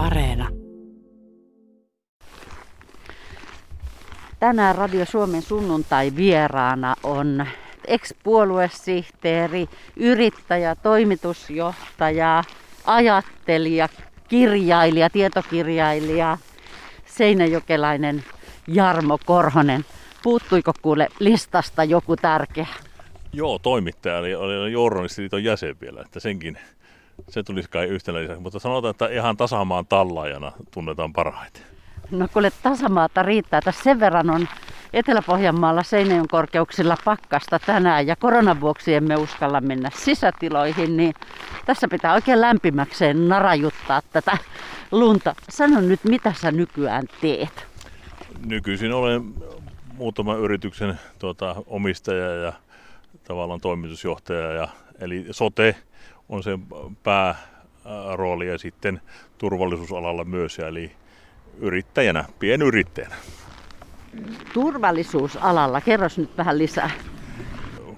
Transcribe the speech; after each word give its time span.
Areena. 0.00 0.48
Tänään 4.38 4.74
Radio 4.74 5.04
Suomen 5.04 5.42
sunnuntai 5.42 6.12
vieraana 6.16 6.94
on 7.02 7.46
ex-puoluesihteeri, 7.86 9.68
yrittäjä, 9.96 10.74
toimitusjohtaja, 10.74 12.44
ajattelija, 12.84 13.88
kirjailija, 14.28 15.10
tietokirjailija, 15.10 16.38
seinäjokelainen 17.04 18.24
Jarmo 18.66 19.18
Korhonen. 19.26 19.84
Puuttuiko 20.22 20.72
kuule 20.82 21.08
listasta 21.18 21.84
joku 21.84 22.16
tärkeä? 22.16 22.66
Joo, 23.32 23.58
toimittaja 23.58 24.18
eli 24.18 24.34
oli 24.34 24.72
journalistiliiton 24.72 25.44
jäsen 25.44 25.76
vielä, 25.80 26.00
että 26.00 26.20
senkin 26.20 26.58
se 27.28 27.42
tulisi 27.42 27.70
kai 27.70 27.86
yhtenä 27.86 28.20
lisäksi. 28.20 28.42
Mutta 28.42 28.58
sanotaan, 28.58 28.90
että 28.90 29.08
ihan 29.08 29.36
tasamaan 29.36 29.86
tallaajana 29.86 30.52
tunnetaan 30.70 31.12
parhaiten. 31.12 31.62
No 32.10 32.28
kuule, 32.32 32.52
tasamaata 32.62 33.22
riittää. 33.22 33.60
Tässä 33.60 33.82
sen 33.82 34.00
verran 34.00 34.30
on 34.30 34.48
Etelä-Pohjanmaalla 34.92 35.82
Seinäjön 35.82 36.28
korkeuksilla 36.28 36.96
pakkasta 37.04 37.58
tänään 37.58 38.06
ja 38.06 38.16
koronan 38.16 38.60
vuoksi 38.60 38.94
emme 38.94 39.16
uskalla 39.16 39.60
mennä 39.60 39.90
sisätiloihin, 39.94 40.96
niin 40.96 41.14
tässä 41.66 41.88
pitää 41.88 42.14
oikein 42.14 42.40
lämpimäkseen 42.40 43.28
narajuttaa 43.28 44.02
tätä 44.12 44.38
lunta. 44.90 45.34
Sano 45.48 45.80
nyt, 45.80 46.00
mitä 46.04 46.32
sä 46.32 46.50
nykyään 46.50 47.06
teet? 47.20 47.66
Nykyisin 48.46 48.92
olen 48.92 49.22
muutaman 49.94 50.38
yrityksen 50.38 51.00
tuota, 51.18 51.56
omistaja 51.66 52.34
ja 52.34 52.52
tavallaan 53.24 53.60
toimitusjohtaja. 53.60 54.52
Ja, 54.52 54.68
eli 55.00 55.26
sote 55.30 55.76
on 56.30 56.42
se 56.42 56.58
päärooli 57.02 58.48
ja 58.48 58.58
sitten 58.58 59.00
turvallisuusalalla 59.38 60.24
myös, 60.24 60.58
eli 60.58 60.92
yrittäjänä, 61.58 62.24
pienyrittäjänä. 62.38 63.14
Turvallisuusalalla, 64.54 65.80
kerros 65.80 66.18
nyt 66.18 66.38
vähän 66.38 66.58
lisää. 66.58 66.90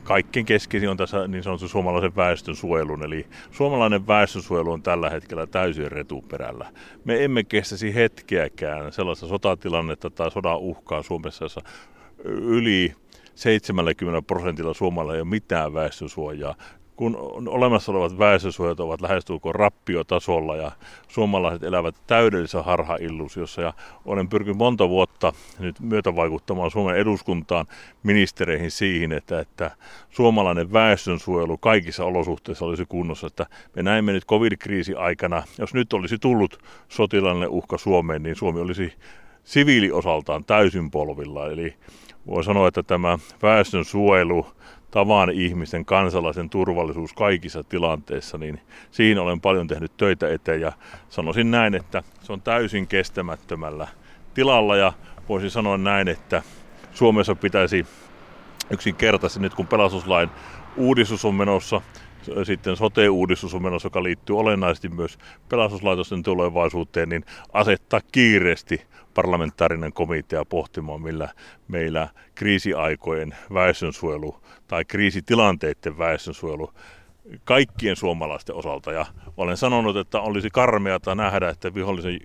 Kaikkein 0.02 0.46
keskeisin 0.46 0.90
on 0.90 0.96
tässä 0.96 1.28
niin 1.28 1.42
sanottu 1.42 1.68
suomalaisen 1.68 2.16
väestönsuojelun, 2.16 3.04
eli 3.04 3.26
suomalainen 3.50 4.06
väestönsuojelu 4.06 4.72
on 4.72 4.82
tällä 4.82 5.10
hetkellä 5.10 5.46
täysin 5.46 5.92
retuperällä. 5.92 6.72
Me 7.04 7.24
emme 7.24 7.44
kestäisi 7.44 7.94
hetkeäkään 7.94 8.92
sellaista 8.92 9.26
sotatilannetta 9.26 10.10
tai 10.10 10.30
sodan 10.30 10.58
uhkaa 10.58 11.02
Suomessa, 11.02 11.44
jossa 11.44 11.60
yli 12.24 12.94
70 13.34 14.22
prosentilla 14.22 14.74
suomalaisilla 14.74 15.14
ei 15.14 15.20
ole 15.20 15.28
mitään 15.28 15.74
väestönsuojaa 15.74 16.54
kun 16.96 17.16
olemassa 17.48 17.92
olevat 17.92 18.18
väestösuojat 18.18 18.80
ovat 18.80 19.00
lähestulkoon 19.00 19.54
rappiotasolla 19.54 20.56
ja 20.56 20.72
suomalaiset 21.08 21.62
elävät 21.62 21.94
täydellisessä 22.06 22.62
harhaillusiossa 22.62 23.62
ja 23.62 23.72
olen 24.04 24.28
pyrkinyt 24.28 24.58
monta 24.58 24.88
vuotta 24.88 25.32
nyt 25.58 25.80
myötävaikuttamaan 25.80 26.70
Suomen 26.70 26.96
eduskuntaan 26.96 27.66
ministereihin 28.02 28.70
siihen, 28.70 29.12
että, 29.12 29.40
että 29.40 29.70
suomalainen 30.10 30.72
väestönsuojelu 30.72 31.58
kaikissa 31.58 32.04
olosuhteissa 32.04 32.64
olisi 32.64 32.84
kunnossa. 32.88 33.26
Että 33.26 33.46
me 33.76 33.82
näimme 33.82 34.12
nyt 34.12 34.26
covid-kriisi 34.26 34.94
aikana, 34.94 35.42
jos 35.58 35.74
nyt 35.74 35.92
olisi 35.92 36.18
tullut 36.18 36.58
sotilainen 36.88 37.48
uhka 37.48 37.78
Suomeen, 37.78 38.22
niin 38.22 38.36
Suomi 38.36 38.60
olisi 38.60 38.92
siviiliosaltaan 39.44 40.44
täysin 40.44 40.90
polvilla. 40.90 41.46
Eli 41.46 41.74
voi 42.26 42.44
sanoa, 42.44 42.68
että 42.68 42.82
tämä 42.82 43.18
väestön 43.42 43.84
suojelu, 43.84 44.46
tavan 44.92 45.30
ihmisten 45.30 45.84
kansalaisen 45.84 46.50
turvallisuus 46.50 47.12
kaikissa 47.12 47.64
tilanteissa, 47.64 48.38
niin 48.38 48.60
siinä 48.90 49.22
olen 49.22 49.40
paljon 49.40 49.66
tehnyt 49.66 49.96
töitä 49.96 50.28
eteen 50.28 50.60
ja 50.60 50.72
sanoisin 51.08 51.50
näin, 51.50 51.74
että 51.74 52.02
se 52.22 52.32
on 52.32 52.42
täysin 52.42 52.86
kestämättömällä 52.86 53.88
tilalla 54.34 54.76
ja 54.76 54.92
voisin 55.28 55.50
sanoa 55.50 55.78
näin, 55.78 56.08
että 56.08 56.42
Suomessa 56.94 57.34
pitäisi 57.34 57.86
yksinkertaisesti 58.70 59.40
nyt 59.40 59.54
kun 59.54 59.66
pelastuslain 59.66 60.30
uudistus 60.76 61.24
on 61.24 61.34
menossa, 61.34 61.80
sitten 62.44 62.76
sote-uudistus 62.76 63.54
on 63.54 63.62
menossa, 63.62 63.86
joka 63.86 64.02
liittyy 64.02 64.38
olennaisesti 64.38 64.88
myös 64.88 65.18
pelastuslaitosten 65.48 66.22
tulevaisuuteen, 66.22 67.08
niin 67.08 67.24
asettaa 67.52 68.00
kiireesti 68.12 68.82
parlamentaarinen 69.14 69.92
komitea 69.92 70.44
pohtimaan, 70.44 71.02
millä 71.02 71.28
meillä 71.68 72.08
kriisiaikojen 72.34 73.34
väestönsuojelu 73.54 74.36
tai 74.68 74.84
kriisitilanteiden 74.84 75.98
väestönsuojelu 75.98 76.72
kaikkien 77.44 77.96
suomalaisten 77.96 78.56
osalta. 78.56 78.92
Ja 78.92 79.06
olen 79.36 79.56
sanonut, 79.56 79.96
että 79.96 80.20
olisi 80.20 80.50
karmeata 80.50 81.14
nähdä, 81.14 81.48
että 81.48 81.74
vihollisen 81.74 82.20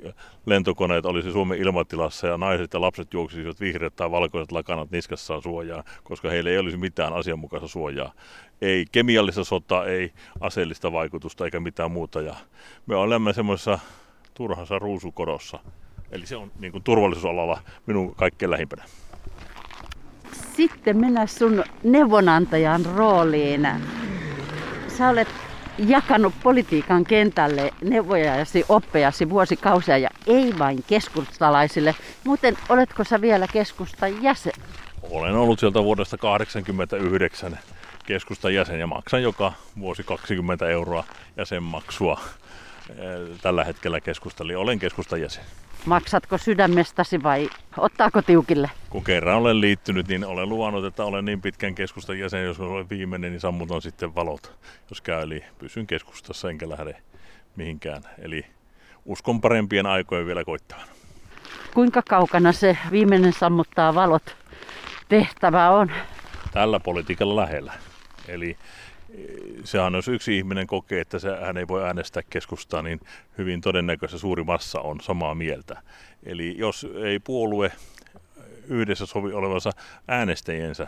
lentokoneet 0.46 1.06
olisi 1.06 1.32
Suomen 1.32 1.60
ilmatilassa 1.60 2.28
ja 2.28 2.38
naiset 2.38 2.74
ja 2.74 2.82
lapset 2.82 3.14
juoksisivat 3.14 3.60
vihreät 3.60 3.96
tai 3.96 4.12
valkoiset 4.12 4.52
lakanat 4.52 4.92
niskassaan 4.92 5.42
suojaa, 5.42 5.84
koska 6.04 6.30
heillä 6.30 6.50
ei 6.50 6.58
olisi 6.58 6.78
mitään 6.78 7.14
asianmukaista 7.14 7.68
suojaa. 7.68 8.14
Ei 8.62 8.86
kemiallista 8.92 9.44
sotaa, 9.44 9.86
ei 9.86 10.12
aseellista 10.40 10.92
vaikutusta 10.92 11.46
eikä 11.46 11.60
mitään 11.60 11.92
muuta. 11.92 12.22
Ja 12.22 12.36
me 12.86 12.96
olemme 12.96 13.34
semmoisessa 13.34 13.80
turhassa 14.34 14.80
ruusukorossa. 14.80 15.60
Eli 16.12 16.26
se 16.26 16.36
on 16.36 16.52
niin 16.60 16.72
kuin 16.72 16.84
turvallisuusalalla 16.84 17.62
minun 17.86 18.16
kaikkein 18.16 18.52
lähimpänä. 18.52 18.84
Sitten 20.32 20.98
mennään 20.98 21.28
sun 21.28 21.64
neuvonantajan 21.84 22.86
rooliin. 22.86 23.68
Sä 24.88 25.10
olet 25.10 25.28
jakanut 25.78 26.34
politiikan 26.44 27.04
kentälle 27.04 27.74
neuvojasi, 27.82 28.66
oppejasi 28.70 29.30
vuosikausia 29.30 29.98
ja 29.98 30.10
ei 30.28 30.54
vain 30.60 30.84
keskustalaisille. 30.88 31.96
Muuten 32.24 32.58
oletko 32.70 33.04
sä 33.04 33.22
vielä 33.22 33.48
keskustan 33.54 34.24
jäsen? 34.24 34.54
Olen 35.12 35.36
ollut 35.36 35.60
sieltä 35.60 35.84
vuodesta 35.84 36.18
1989 36.18 37.60
keskustan 38.08 38.54
jäsen 38.54 38.80
ja 38.80 38.88
maksan 38.88 39.24
joka 39.24 39.54
vuosi 39.80 40.04
20 40.04 40.70
euroa 40.70 41.04
jäsenmaksua. 41.38 42.20
Tällä 43.42 43.64
hetkellä 43.64 44.02
keskustali 44.02 44.56
olen 44.56 44.80
keskustan 44.80 45.22
jäsen. 45.22 45.44
Maksatko 45.86 46.38
sydämestäsi 46.38 47.24
vai 47.24 47.50
ottaako 47.78 48.22
tiukille? 48.22 48.72
Kun 48.90 49.04
kerran 49.04 49.38
olen 49.38 49.62
liittynyt, 49.62 50.08
niin 50.08 50.26
olen 50.26 50.50
luvannut, 50.50 50.86
että 50.86 51.04
olen 51.04 51.26
niin 51.26 51.42
pitkän 51.42 51.76
keskustan 51.76 52.20
jäsen, 52.20 52.46
jos 52.46 52.60
olen 52.60 52.90
viimeinen, 52.90 53.32
niin 53.32 53.42
sammutan 53.42 53.82
sitten 53.82 54.16
valot, 54.16 54.54
jos 54.90 55.02
käy. 55.02 55.22
Eli 55.22 55.44
pysyn 55.60 55.88
keskustassa 55.88 56.50
enkä 56.50 56.70
lähde 56.70 56.96
mihinkään. 57.56 58.04
Eli 58.20 58.46
uskon 59.06 59.42
parempien 59.42 59.86
aikojen 59.86 60.26
vielä 60.26 60.44
koittavan. 60.44 60.88
Kuinka 61.74 62.02
kaukana 62.10 62.52
se 62.52 62.78
viimeinen 62.92 63.34
sammuttaa 63.34 63.96
valot 63.96 64.38
tehtävä 65.10 65.70
on? 65.70 65.92
Tällä 66.52 66.80
politiikalla 66.80 67.36
lähellä. 67.36 67.74
Eli 68.28 68.58
sehän 69.64 69.94
jos 69.94 70.08
yksi 70.08 70.38
ihminen 70.38 70.68
kokee, 70.68 71.02
että 71.02 71.20
se, 71.20 71.30
hän 71.42 71.58
ei 71.58 71.68
voi 71.68 71.84
äänestää 71.84 72.24
keskustaa, 72.30 72.82
niin 72.82 73.00
hyvin 73.38 73.62
todennäköisesti 73.62 74.22
suuri 74.22 74.44
massa 74.44 74.80
on 74.82 75.02
samaa 75.02 75.36
mieltä. 75.36 75.82
Eli 76.24 76.56
jos 76.58 76.88
ei 77.04 77.20
puolue 77.20 77.72
yhdessä 78.68 79.06
sovi 79.06 79.34
olevansa 79.34 79.72
äänestäjiensä 80.08 80.88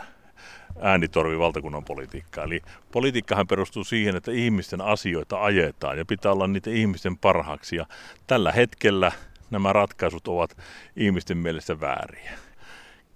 äänitorvi 0.81 1.39
valtakunnan 1.39 1.85
politiikkaa. 1.85 2.44
Eli 2.44 2.61
politiikkahan 2.91 3.47
perustuu 3.47 3.83
siihen, 3.83 4.16
että 4.16 4.31
ihmisten 4.31 4.81
asioita 4.81 5.44
ajetaan 5.44 5.97
ja 5.97 6.06
pitää 6.06 6.31
olla 6.31 6.47
niitä 6.47 6.69
ihmisten 6.69 7.17
parhaaksi. 7.17 7.75
Ja 7.75 7.85
tällä 8.27 8.51
hetkellä 8.51 9.11
nämä 9.51 9.73
ratkaisut 9.73 10.27
ovat 10.27 10.57
ihmisten 10.95 11.38
mielestä 11.38 11.79
vääriä 11.79 12.48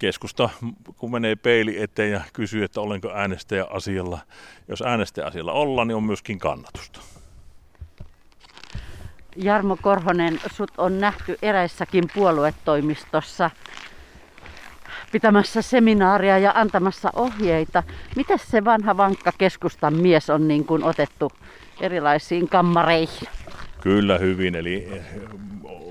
keskusta, 0.04 0.50
kun 0.98 1.12
menee 1.12 1.36
peili 1.36 1.82
eteen 1.82 2.12
ja 2.12 2.22
kysyy, 2.34 2.64
että 2.64 2.82
olenko 2.82 3.12
äänestäjä 3.14 3.66
asialla. 3.70 4.20
Jos 4.68 4.82
äänestäjä 4.82 5.28
asialla 5.28 5.52
ollaan, 5.52 5.88
niin 5.88 5.96
on 5.96 6.04
myöskin 6.04 6.40
kannatusta. 6.40 7.00
Jarmo 9.36 9.78
Korhonen, 9.82 10.40
sut 10.54 10.72
on 10.78 11.00
nähty 11.00 11.38
eräissäkin 11.42 12.04
puoluetoimistossa 12.14 13.52
pitämässä 15.12 15.62
seminaaria 15.62 16.38
ja 16.38 16.52
antamassa 16.56 17.10
ohjeita. 17.16 17.84
Miten 18.16 18.40
se 18.40 18.66
vanha 18.66 18.98
vankka 18.98 19.32
keskustan 19.38 19.94
mies 19.94 20.30
on 20.30 20.48
niin 20.48 20.66
kuin 20.66 20.84
otettu 20.84 21.32
erilaisiin 21.82 22.50
kammareihin? 22.50 23.28
Kyllä 23.84 24.18
hyvin, 24.18 24.56
eli 24.56 24.88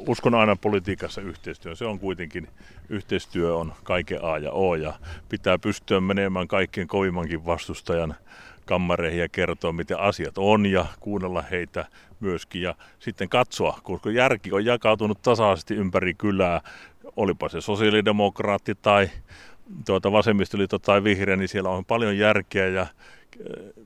uskon 0.08 0.34
aina 0.34 0.56
politiikassa 0.56 1.20
yhteistyön. 1.20 1.76
Se 1.76 1.84
on 1.84 1.98
kuitenkin, 1.98 2.48
yhteistyö 2.88 3.56
on 3.56 3.72
kaiken 3.82 4.24
A 4.24 4.38
ja 4.38 4.52
O 4.52 4.74
ja 4.74 4.94
pitää 5.28 5.58
pystyä 5.58 6.00
menemään 6.00 6.48
kaikkien 6.48 6.88
kovimmankin 6.88 7.46
vastustajan 7.46 8.14
kammareihin 8.64 9.20
ja 9.20 9.28
kertoa, 9.28 9.72
miten 9.72 10.00
asiat 10.00 10.38
on 10.38 10.66
ja 10.66 10.86
kuunnella 11.00 11.42
heitä 11.42 11.86
myöskin 12.20 12.62
ja 12.62 12.74
sitten 12.98 13.28
katsoa, 13.28 13.78
koska 13.82 14.10
järki 14.10 14.52
on 14.52 14.64
jakautunut 14.64 15.22
tasaisesti 15.22 15.74
ympäri 15.74 16.14
kylää, 16.14 16.60
olipa 17.16 17.48
se 17.48 17.60
sosiaalidemokraatti 17.60 18.74
tai 18.74 19.10
tuota 19.86 20.12
vasemmistoliitto 20.12 20.78
tai 20.78 21.04
vihreä, 21.04 21.36
niin 21.36 21.48
siellä 21.48 21.70
on 21.70 21.84
paljon 21.84 22.18
järkeä 22.18 22.68
ja 22.68 22.86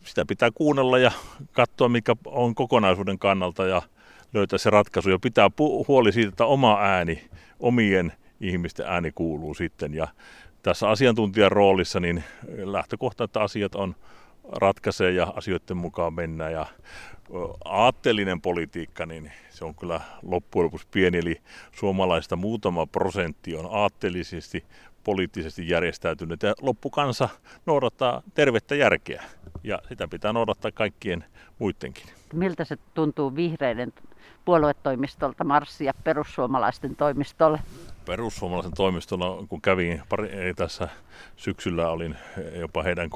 sitä 0.05 0.25
pitää 0.25 0.51
kuunnella 0.55 0.99
ja 0.99 1.13
katsoa, 1.53 1.89
mikä 1.89 2.17
on 2.25 2.55
kokonaisuuden 2.55 3.19
kannalta 3.19 3.67
ja 3.67 3.83
löytää 4.35 4.59
se 4.59 4.71
ratkaisu 4.71 5.11
ja 5.11 5.19
pitää 5.19 5.51
huoli 5.89 6.13
siitä, 6.13 6.29
että 6.29 6.47
oma 6.47 6.81
ääni, 6.81 7.29
omien 7.61 8.13
ihmisten 8.41 8.87
ääni 8.87 9.13
kuuluu 9.15 9.55
sitten. 9.55 9.95
Ja 9.95 10.09
tässä 10.63 10.89
asiantuntijan 10.89 11.53
roolissa 11.53 12.01
niin 12.01 12.25
lähtökohta, 12.49 13.25
että 13.25 13.41
asiat 13.41 13.75
on 13.75 13.95
ratkaisee 14.53 15.11
ja 15.11 15.33
asioiden 15.37 15.77
mukaan 15.77 16.15
mennään. 16.15 16.53
Ja 16.53 16.67
aatteellinen 17.65 18.41
politiikka, 18.41 19.07
niin 19.07 19.33
se 19.51 19.65
on 19.65 19.75
kyllä 19.75 20.01
loppujen 20.23 20.65
lopuksi 20.65 20.87
pieni, 20.91 21.19
eli 21.19 21.41
suomalaista 21.73 22.37
muutama 22.37 22.87
prosentti 22.87 23.57
on 23.57 23.69
aatteellisesti 23.71 24.65
poliittisesti 25.05 25.69
järjestäytynyt 25.69 26.43
ja 26.43 26.55
loppukansa 26.63 27.29
noudattaa 27.67 28.23
tervettä 28.35 28.75
järkeä 28.75 29.23
ja 29.65 29.79
sitä 29.89 30.09
pitää 30.09 30.33
noudattaa 30.33 30.71
kaikkien 30.73 31.25
muidenkin. 31.59 32.05
Miltä 32.33 32.65
se 32.65 32.77
tuntuu 32.95 33.37
vihreiden 33.37 33.93
puoluetoimistolta 34.47 35.45
marssia 35.45 35.93
perussuomalaisten 36.05 36.97
toimistolle? 36.97 37.59
Perussuomalaisen 38.05 38.75
toimistolla, 38.77 39.45
kun 39.49 39.61
kävin 39.61 40.03
pari, 40.09 40.55
tässä 40.57 40.89
syksyllä, 41.37 41.91
olin 41.91 42.17
jopa 42.55 42.83
heidän 42.83 43.11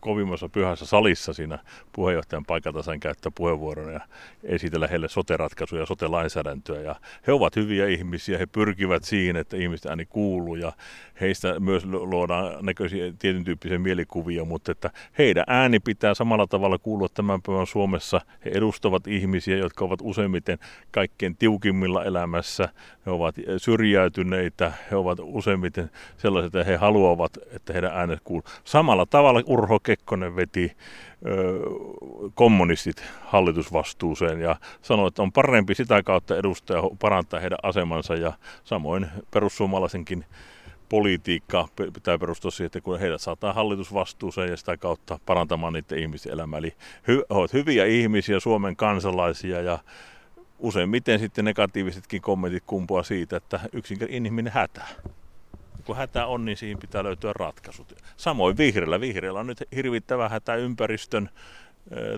kovimmassa 0.00 0.48
pyhässä 0.48 0.86
salissa 0.86 1.32
siinä 1.32 1.58
puheenjohtajan 1.92 2.44
paikalta 2.44 2.82
sain 2.82 3.00
käyttää 3.00 3.32
puheenvuoron 3.34 3.92
ja 3.92 4.00
esitellä 4.44 4.86
heille 4.86 5.08
sote-ratkaisuja 5.08 5.82
ja 5.82 5.86
sote-lainsäädäntöä. 5.86 6.80
Ja 6.80 6.96
he 7.26 7.32
ovat 7.32 7.56
hyviä 7.56 7.86
ihmisiä, 7.86 8.38
he 8.38 8.46
pyrkivät 8.46 9.04
siihen, 9.04 9.36
että 9.36 9.56
ihmisten 9.56 9.90
ääni 9.90 10.06
kuuluu 10.06 10.54
ja 10.54 10.72
heistä 11.20 11.60
myös 11.60 11.84
luodaan 11.84 12.64
näköisiä 12.64 13.12
tietyn 13.18 13.44
tyyppisiä 13.44 13.78
mielikuvia, 13.78 14.44
mutta 14.44 14.72
että 14.72 14.90
heidän 15.18 15.44
ääni 15.46 15.80
pitää 15.80 16.14
samalla 16.14 16.46
tavalla 16.46 16.78
kuulua 16.78 17.08
tämän 17.14 17.42
päivän 17.42 17.66
Suomessa. 17.66 18.20
He 18.44 18.50
edustavat 18.54 19.06
ihmisiä, 19.06 19.56
jotka 19.56 19.84
ovat 19.84 20.00
useimmiten 20.02 20.58
kaikkein 20.90 21.36
tiukimmilla 21.36 22.04
elämässä, 22.04 22.68
he 23.06 23.10
ovat 23.10 23.34
syrjäytyneitä, 23.56 24.72
he 24.90 24.96
ovat 24.96 25.18
useimmiten 25.22 25.90
sellaiset, 26.16 26.54
että 26.54 26.70
he 26.70 26.76
haluavat, 26.76 27.38
että 27.52 27.72
heidän 27.72 27.92
äänet 27.94 28.20
kuuluu. 28.24 28.44
Samalla 28.64 29.06
tavalla 29.06 29.42
Urho 29.46 29.80
Kekkonen 29.90 30.36
veti 30.36 30.76
ö, 31.26 31.60
kommunistit 32.34 33.02
hallitusvastuuseen 33.20 34.40
ja 34.40 34.56
sanoi, 34.82 35.08
että 35.08 35.22
on 35.22 35.32
parempi 35.32 35.74
sitä 35.74 36.02
kautta 36.02 36.36
edustaja 36.36 36.82
parantaa 36.98 37.40
heidän 37.40 37.58
asemansa 37.62 38.14
ja 38.14 38.32
samoin 38.64 39.06
perussuomalaisenkin 39.30 40.24
politiikka 40.88 41.68
pitää 41.92 42.18
perustua 42.18 42.50
siihen, 42.50 42.66
että 42.66 42.80
kun 42.80 43.00
heidät 43.00 43.20
saattaa 43.20 43.52
hallitusvastuuseen 43.52 44.50
ja 44.50 44.56
sitä 44.56 44.76
kautta 44.76 45.18
parantamaan 45.26 45.72
niiden 45.72 45.98
ihmisten 45.98 46.32
elämää. 46.32 46.58
Eli 46.58 46.74
hy, 47.08 47.22
ovat 47.28 47.52
hyviä 47.52 47.86
ihmisiä, 47.86 48.40
Suomen 48.40 48.76
kansalaisia 48.76 49.60
ja 49.60 49.78
useimmiten 50.58 51.18
sitten 51.18 51.44
negatiivisetkin 51.44 52.22
kommentit 52.22 52.62
kumpuaa 52.66 53.02
siitä, 53.02 53.36
että 53.36 53.60
yksinkertainen 53.72 54.26
ihminen 54.26 54.52
hätää 54.52 54.88
kun 55.82 55.96
hätä 55.96 56.26
on, 56.26 56.44
niin 56.44 56.56
siihen 56.56 56.78
pitää 56.78 57.04
löytyä 57.04 57.32
ratkaisut. 57.34 57.94
Samoin 58.16 58.56
vihreällä. 58.56 59.00
Vihreällä 59.00 59.40
on 59.40 59.46
nyt 59.46 59.64
hirvittävä 59.76 60.28
hätä 60.28 60.54
ympäristön 60.54 61.30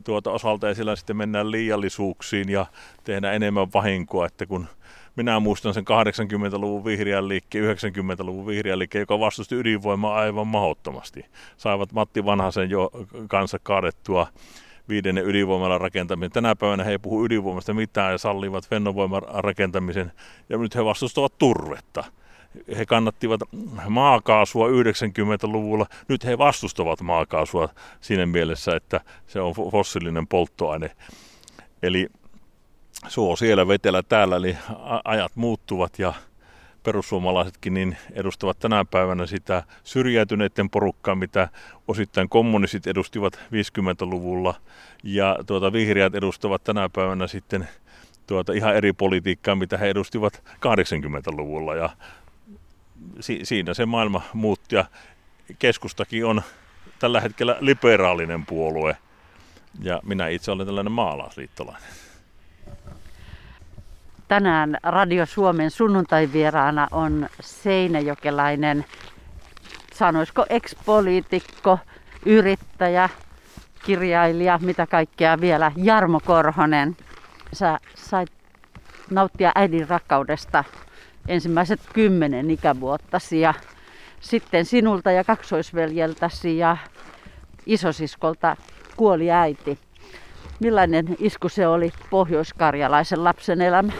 tuota 0.04 0.30
osalta 0.30 0.68
ja 0.68 0.74
sillä 0.74 0.96
sitten 0.96 1.16
mennään 1.16 1.50
liiallisuuksiin 1.50 2.48
ja 2.48 2.66
tehdään 3.04 3.34
enemmän 3.34 3.72
vahinkoa, 3.74 4.26
että 4.26 4.46
kun 4.46 4.66
minä 5.16 5.40
muistan 5.40 5.74
sen 5.74 5.84
80-luvun 5.84 6.84
vihreän 6.84 7.28
liikkeen, 7.28 7.76
90-luvun 7.76 8.46
vihreän 8.46 8.78
liikkeen, 8.78 9.02
joka 9.02 9.20
vastusti 9.20 9.54
ydinvoimaa 9.54 10.14
aivan 10.14 10.46
mahdottomasti. 10.46 11.26
Saivat 11.56 11.92
Matti 11.92 12.24
Vanhasen 12.24 12.70
jo 12.70 12.90
kanssa 13.28 13.58
kaadettua 13.62 14.26
viidennen 14.88 15.26
ydinvoimalan 15.26 15.80
rakentamisen. 15.80 16.32
Tänä 16.32 16.56
päivänä 16.56 16.84
he 16.84 16.90
ei 16.90 16.98
puhu 16.98 17.24
ydinvoimasta 17.24 17.74
mitään 17.74 18.12
ja 18.12 18.18
sallivat 18.18 18.68
fennovoiman 18.68 19.22
rakentamisen 19.28 20.12
ja 20.48 20.58
nyt 20.58 20.74
he 20.74 20.84
vastustavat 20.84 21.38
turvetta 21.38 22.04
he 22.78 22.86
kannattivat 22.86 23.40
maakaasua 23.88 24.68
90-luvulla. 24.68 25.86
Nyt 26.08 26.24
he 26.24 26.38
vastustavat 26.38 27.00
maakaasua 27.00 27.68
siinä 28.00 28.26
mielessä, 28.26 28.76
että 28.76 29.00
se 29.26 29.40
on 29.40 29.54
fossiilinen 29.70 30.26
polttoaine. 30.26 30.90
Eli 31.82 32.08
suo 33.08 33.36
siellä, 33.36 33.68
vetelä 33.68 34.02
täällä, 34.02 34.36
eli 34.36 34.56
ajat 35.04 35.32
muuttuvat 35.36 35.98
ja 35.98 36.12
perussuomalaisetkin 36.82 37.74
niin 37.74 37.96
edustavat 38.12 38.58
tänä 38.58 38.84
päivänä 38.84 39.26
sitä 39.26 39.62
syrjäytyneiden 39.84 40.70
porukkaa, 40.70 41.14
mitä 41.14 41.48
osittain 41.88 42.28
kommunistit 42.28 42.86
edustivat 42.86 43.34
50-luvulla 43.34 44.54
ja 45.04 45.38
tuota, 45.46 45.72
vihreät 45.72 46.14
edustavat 46.14 46.64
tänä 46.64 46.88
päivänä 46.88 47.26
sitten 47.26 47.68
tuota, 48.26 48.52
ihan 48.52 48.76
eri 48.76 48.92
politiikkaa, 48.92 49.54
mitä 49.54 49.78
he 49.78 49.90
edustivat 49.90 50.42
80-luvulla 50.54 51.74
ja 51.74 51.90
si, 53.20 53.40
siinä 53.42 53.74
se 53.74 53.86
maailma 53.86 54.22
muutti 54.32 54.76
ja 54.76 54.84
keskustakin 55.58 56.26
on 56.26 56.42
tällä 56.98 57.20
hetkellä 57.20 57.56
liberaalinen 57.60 58.46
puolue 58.46 58.96
ja 59.80 60.00
minä 60.04 60.28
itse 60.28 60.50
olen 60.50 60.66
tällainen 60.66 60.92
maalaisliittolainen. 60.92 61.88
Tänään 64.28 64.78
Radio 64.82 65.26
Suomen 65.26 65.70
sunnuntaivieraana 65.70 66.88
on 66.90 67.28
seinäjokelainen, 67.40 68.84
sanoisiko 69.94 70.46
ex-poliitikko, 70.48 71.78
yrittäjä, 72.26 73.08
kirjailija, 73.84 74.58
mitä 74.62 74.86
kaikkea 74.86 75.40
vielä, 75.40 75.72
Jarmo 75.76 76.20
Korhonen. 76.20 76.96
Sä 77.52 77.78
sait 77.94 78.32
nauttia 79.10 79.52
äidin 79.54 79.88
rakkaudesta 79.88 80.64
ensimmäiset 81.28 81.80
kymmenen 81.92 82.50
ikävuottasi 82.50 83.40
ja 83.40 83.54
sitten 84.20 84.64
sinulta 84.64 85.10
ja 85.10 85.24
kaksoisveljeltäsi 85.24 86.58
ja 86.58 86.76
isosiskolta 87.66 88.56
kuoli 88.96 89.30
äiti. 89.30 89.78
Millainen 90.60 91.16
isku 91.18 91.48
se 91.48 91.66
oli 91.66 91.92
pohjoiskarjalaisen 92.10 93.24
lapsen 93.24 93.60
elämä? 93.60 93.92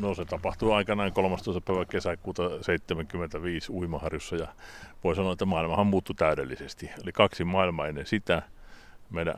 No 0.00 0.14
se 0.14 0.24
tapahtui 0.24 0.74
aikanaan 0.74 1.12
13. 1.12 1.60
päivä 1.60 1.84
kesäkuuta 1.84 2.42
75 2.62 3.72
Uimaharjussa 3.72 4.36
ja 4.36 4.48
voi 5.04 5.16
sanoa, 5.16 5.32
että 5.32 5.44
maailmahan 5.44 5.86
muuttui 5.86 6.14
täydellisesti. 6.14 6.90
Eli 7.02 7.12
kaksi 7.12 7.44
maailmaa 7.44 7.86
ennen 7.86 8.06
sitä. 8.06 8.42
Meidän 9.10 9.34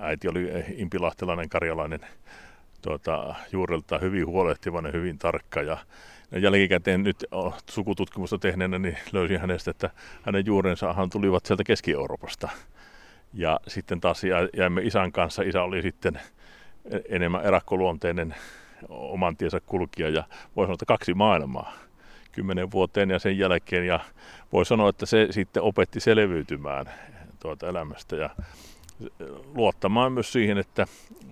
äiti 0.00 0.28
oli 0.28 0.50
impilahtelainen 0.76 1.48
karjalainen 1.48 2.00
tuota, 2.82 3.34
juurelta 3.52 3.98
hyvin 3.98 4.26
huolehtivainen, 4.26 4.92
hyvin 4.92 5.18
tarkka 5.18 5.62
ja 5.62 5.78
jälkikäteen 6.40 7.02
nyt 7.02 7.24
sukututkimusta 7.70 8.38
tehneenä 8.38 8.78
niin 8.78 8.98
löysin 9.12 9.40
hänestä, 9.40 9.70
että 9.70 9.90
hänen 10.22 10.46
juurensahan 10.46 11.10
tulivat 11.10 11.46
sieltä 11.46 11.64
Keski-Euroopasta. 11.64 12.48
Ja 13.34 13.60
sitten 13.68 14.00
taas 14.00 14.22
jäimme 14.56 14.82
isän 14.82 15.12
kanssa. 15.12 15.42
Isä 15.42 15.62
oli 15.62 15.82
sitten 15.82 16.20
enemmän 17.08 17.44
erakkoluonteinen 17.44 18.34
oman 18.88 19.36
tiensä 19.36 19.60
kulkija 19.60 20.08
ja 20.08 20.24
voi 20.56 20.64
sanoa, 20.64 20.74
että 20.74 20.86
kaksi 20.86 21.14
maailmaa 21.14 21.72
kymmenen 22.32 22.70
vuoteen 22.70 23.10
ja 23.10 23.18
sen 23.18 23.38
jälkeen. 23.38 23.86
Ja 23.86 24.00
voi 24.52 24.66
sanoa, 24.66 24.88
että 24.88 25.06
se 25.06 25.26
sitten 25.30 25.62
opetti 25.62 26.00
selviytymään 26.00 26.86
tuota 27.40 27.68
elämästä 27.68 28.16
ja 28.16 28.30
luottamaan 29.54 30.12
myös 30.12 30.32
siihen, 30.32 30.58
että 30.58 30.86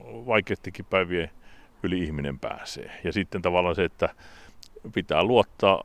vaikeistikin 0.04 0.84
päivien 0.84 1.30
yli 1.82 2.04
ihminen 2.04 2.38
pääsee. 2.38 3.00
Ja 3.04 3.12
sitten 3.12 3.42
tavallaan 3.42 3.74
se, 3.74 3.84
että 3.84 4.08
pitää 4.94 5.24
luottaa 5.24 5.82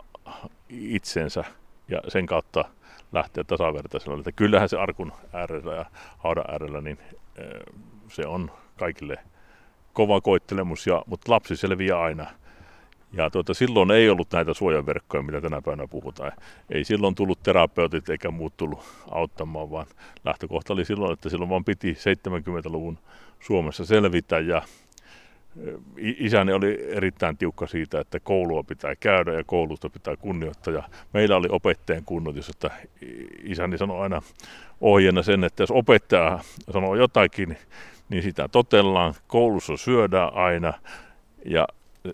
itsensä 0.70 1.44
ja 1.88 2.02
sen 2.08 2.26
kautta 2.26 2.66
lähteä 3.12 3.44
tasavertaisella. 3.44 4.20
Että 4.20 4.32
kyllähän 4.32 4.70
se 4.70 4.78
arkun 4.78 5.14
äärellä 5.34 5.76
ja 5.76 5.86
haudan 6.18 6.52
äärellä, 6.52 6.82
niin 6.82 6.98
eh, 7.36 7.62
se 8.08 8.28
on 8.28 8.52
kaikille 8.78 9.18
kova 9.94 10.22
koittelemus, 10.22 10.88
ja, 10.88 11.04
mutta 11.06 11.32
lapsi 11.32 11.56
selviää 11.56 12.02
aina. 12.02 12.26
Ja 13.14 13.30
tuota, 13.30 13.54
silloin 13.54 13.92
ei 13.92 14.10
ollut 14.10 14.28
näitä 14.34 14.54
suojaverkkoja, 14.54 15.24
mitä 15.24 15.42
tänä 15.42 15.62
päivänä 15.62 15.88
puhutaan. 15.88 16.32
Ei 16.70 16.84
silloin 16.84 17.16
tullut 17.16 17.44
terapeutit 17.44 18.10
eikä 18.10 18.32
muut 18.32 18.58
tullut 18.58 18.80
auttamaan, 19.12 19.72
vaan 19.72 19.88
lähtökohta 20.26 20.74
oli 20.74 20.86
silloin, 20.86 21.14
että 21.14 21.30
silloin 21.30 21.50
vaan 21.50 21.66
piti 21.66 21.94
70-luvun 21.94 23.00
Suomessa 23.40 23.86
selvitä 23.86 24.40
ja 24.40 24.62
isäni 25.98 26.54
oli 26.54 26.86
erittäin 26.90 27.38
tiukka 27.38 27.68
siitä, 27.68 28.00
että 28.00 28.20
koulua 28.20 28.64
pitää 28.64 28.96
käydä 28.96 29.34
ja 29.34 29.44
koulusta 29.44 29.90
pitää 29.90 30.16
kunnioittaa. 30.16 30.74
Ja 30.74 30.84
meillä 31.14 31.36
oli 31.36 31.48
opettajan 31.52 32.04
kunnotus, 32.06 32.50
että 32.50 32.72
isäni 33.44 33.78
sanoi 33.78 34.02
aina 34.02 34.22
ohjeena 34.82 35.24
sen, 35.24 35.44
että 35.44 35.64
jos 35.64 35.72
opettaja 35.72 36.40
sanoo 36.72 36.96
jotakin, 36.96 37.58
niin 38.10 38.24
sitä 38.24 38.48
totellaan. 38.48 39.14
Koulussa 39.28 39.78
syödään 39.78 40.34
aina 40.34 40.74
ja 41.46 41.68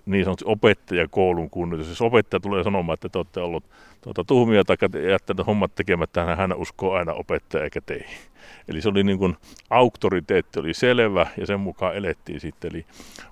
niin 0.06 0.24
sanottu 0.24 0.46
opettajakoulun 0.48 1.50
kunnioitus. 1.50 1.90
Jos 1.90 2.02
opettaja 2.02 2.40
tulee 2.40 2.64
sanomaan, 2.64 2.94
että 2.94 3.10
te 3.10 3.18
olette 3.18 3.40
ollut 3.40 3.64
tuota, 4.02 4.24
tuhmia 4.24 4.64
tai 4.64 4.78
jättänyt 5.10 5.48
hommat 5.48 5.76
tekemättä, 5.76 6.36
hän 6.36 6.54
uskoo 6.54 6.94
aina 6.94 7.14
opettaja 7.14 7.64
eikä 7.64 7.82
teihin. 7.82 8.18
Eli 8.68 8.82
se 8.82 8.90
oli 8.90 9.04
niin 9.04 9.18
kuin, 9.18 9.38
auktoriteetti 9.70 10.60
oli 10.60 10.74
selvä 10.74 11.28
ja 11.38 11.46
sen 11.46 11.60
mukaan 11.60 11.96
elettiin 11.96 12.40
sitten. 12.40 12.72
Eli 12.74 12.86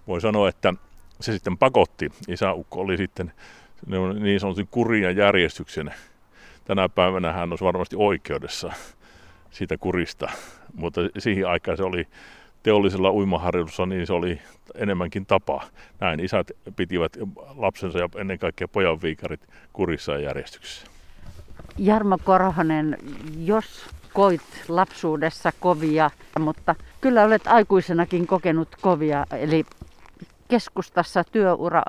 voi 0.08 0.22
sanoa, 0.22 0.50
että 0.50 0.74
se 1.22 1.34
sitten 1.34 1.58
pakotti. 1.58 2.10
Isäukko 2.28 2.80
oli 2.80 2.98
sitten 2.98 3.32
niin 4.20 4.40
sanotun 4.40 4.68
kurin 4.72 5.04
ja 5.04 5.12
järjestyksen. 5.12 5.94
Tänä 6.66 6.90
päivänä 6.90 7.34
hän 7.34 7.50
olisi 7.52 7.66
varmasti 7.66 7.96
oikeudessa 8.00 8.74
siitä 9.50 9.78
kurista, 9.78 10.32
mutta 10.76 11.02
siihen 11.18 11.48
aikaan 11.48 11.78
se 11.78 11.84
oli 11.84 12.08
teollisella 12.64 13.12
uimaharjoitussa, 13.12 13.86
niin 13.86 14.08
se 14.08 14.14
oli 14.14 14.42
enemmänkin 14.76 15.26
tapa. 15.26 15.64
Näin 16.00 16.20
isät 16.20 16.52
pitivät 16.76 17.18
lapsensa 17.56 18.00
ja 18.00 18.10
ennen 18.18 18.40
kaikkea 18.40 18.68
pojan 18.68 19.02
viikarit 19.02 19.48
kurissa 19.74 20.12
ja 20.12 20.20
järjestyksessä. 20.20 20.88
Jarmo 21.78 22.18
Korhonen, 22.24 22.98
jos 23.38 23.90
koit 24.14 24.42
lapsuudessa 24.68 25.52
kovia, 25.60 26.10
mutta 26.40 26.76
kyllä 27.02 27.24
olet 27.24 27.48
aikuisenakin 27.48 28.28
kokenut 28.28 28.76
kovia, 28.82 29.26
eli 29.32 29.66
keskustassa 30.48 31.24
työura 31.24 31.84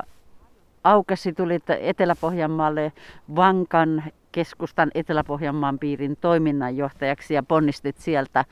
aukesi, 0.85 1.33
tulit 1.33 1.71
Etelä-Pohjanmaalle 1.81 2.93
vankan 3.37 4.05
keskustan 4.33 4.91
Etelä-Pohjanmaan 4.95 5.79
piirin 5.79 6.17
toiminnanjohtajaksi 6.21 7.35
ja 7.35 7.43
ponnistit 7.43 7.99
sieltä 7.99 8.45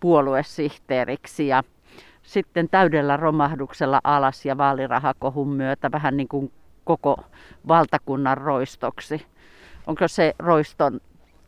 puoluesihteeriksi 0.00 1.48
ja 1.48 1.62
sitten 2.22 2.68
täydellä 2.68 3.16
romahduksella 3.16 4.00
alas 4.04 4.46
ja 4.46 4.58
vaalirahakohun 4.58 5.48
myötä 5.48 5.92
vähän 5.92 6.16
niin 6.16 6.28
kuin 6.28 6.52
koko 6.84 7.24
valtakunnan 7.68 8.38
roistoksi. 8.38 9.26
Onko 9.86 10.08
se 10.08 10.34
roiston 10.38 11.00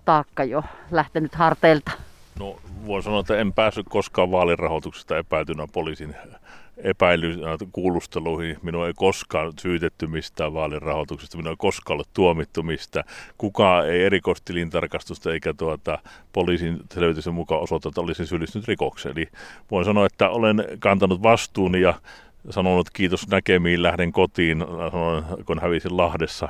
taakka 0.05 0.45
jo 0.45 0.65
lähtenyt 0.91 1.35
harteilta? 1.35 1.91
No 2.39 2.57
voin 2.87 3.03
sanoa, 3.03 3.21
että 3.21 3.37
en 3.37 3.53
päässyt 3.53 3.87
koskaan 3.89 4.31
vaalirahoituksesta 4.31 5.19
epäytynä 5.19 5.67
poliisin 5.73 6.17
epäily 6.83 7.37
kuulusteluihin. 7.73 8.57
Minua 8.63 8.87
ei 8.87 8.93
koskaan 8.97 9.53
syytetty 9.61 10.07
mistään 10.07 10.55
vaalirahoituksesta, 10.55 11.37
minua 11.37 11.51
ei 11.51 11.57
koskaan 11.59 11.95
ollut 11.95 12.09
tuomittu 12.13 12.63
mistä. 12.63 13.05
Kukaan 13.39 13.89
ei 13.89 14.03
erikoistilintarkastusta 14.03 15.33
eikä 15.33 15.55
tuota, 15.55 15.99
poliisin 16.33 16.79
selvityksen 16.95 17.35
mukaan 17.35 17.63
osoita, 17.63 17.89
että 17.89 18.01
olisin 18.01 18.27
syyllistynyt 18.27 18.69
rikokseen. 18.69 19.19
Eli 19.19 19.29
voin 19.71 19.85
sanoa, 19.85 20.07
että 20.07 20.31
olen 20.31 20.65
kantanut 20.79 21.23
vastuuni 21.23 21.81
ja 21.81 21.95
sanonut 22.51 22.91
kiitos 22.91 23.29
näkemiin, 23.29 23.83
lähden 23.83 24.13
kotiin, 24.13 24.65
kun 25.47 25.59
hävisin 25.61 25.97
Lahdessa 25.97 26.49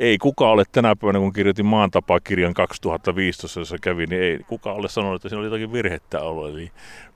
ei 0.00 0.18
kuka 0.18 0.50
ole 0.50 0.64
tänä 0.72 0.96
päivänä, 0.96 1.18
kun 1.18 1.32
kirjoitin 1.32 1.66
Maantapa-kirjan 1.66 2.54
2015, 2.54 3.60
jossa 3.60 3.76
kävi, 3.80 4.06
niin 4.06 4.22
ei 4.22 4.38
kuka 4.46 4.72
ole 4.72 4.88
sanonut, 4.88 5.16
että 5.16 5.28
siinä 5.28 5.38
oli 5.38 5.46
jotakin 5.46 5.72
virhettä 5.72 6.20
ollut. 6.20 6.50
Eli, 6.50 6.70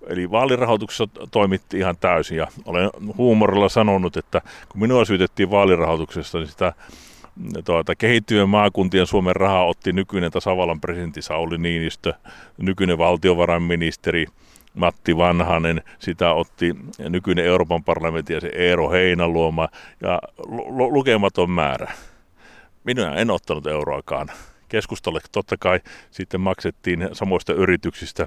eli 0.07 0.31
vaalirahoituksessa 0.31 1.07
toimitti 1.31 1.79
ihan 1.79 1.97
täysin 2.01 2.39
ja 2.39 2.47
olen 2.65 2.91
huumorilla 3.17 3.69
sanonut, 3.69 4.17
että 4.17 4.41
kun 4.69 4.81
minua 4.81 5.05
syytettiin 5.05 5.51
vaalirahoituksesta, 5.51 6.39
niin 6.39 6.49
sitä 6.49 6.73
tuota, 7.65 7.95
kehittyvien 7.95 8.49
maakuntien 8.49 9.07
Suomen 9.07 9.37
rahaa 9.37 9.65
otti 9.65 9.93
nykyinen 9.93 10.33
tasavallan 10.33 10.81
presidentti 10.81 11.23
Sauli 11.23 11.59
Niinistö, 11.59 12.13
nykyinen 12.59 12.99
valtiovarainministeri 12.99 14.27
Matti 14.75 15.17
Vanhanen, 15.17 15.83
sitä 15.99 16.33
otti 16.33 16.77
nykyinen 17.09 17.45
Euroopan 17.45 17.85
parlamentti 17.85 18.33
ja 18.33 18.41
se 18.41 18.51
Eero 18.55 18.91
Heinaluoma 18.91 19.69
ja 20.03 20.21
lu- 20.49 20.93
lukematon 20.93 21.51
määrä. 21.51 21.93
Minä 22.85 23.15
en 23.15 23.31
ottanut 23.31 23.67
euroakaan. 23.67 24.29
Keskustalle 24.69 25.21
totta 25.33 25.57
kai 25.57 25.81
sitten 26.11 26.41
maksettiin 26.41 27.09
samoista 27.13 27.53
yrityksistä 27.53 28.27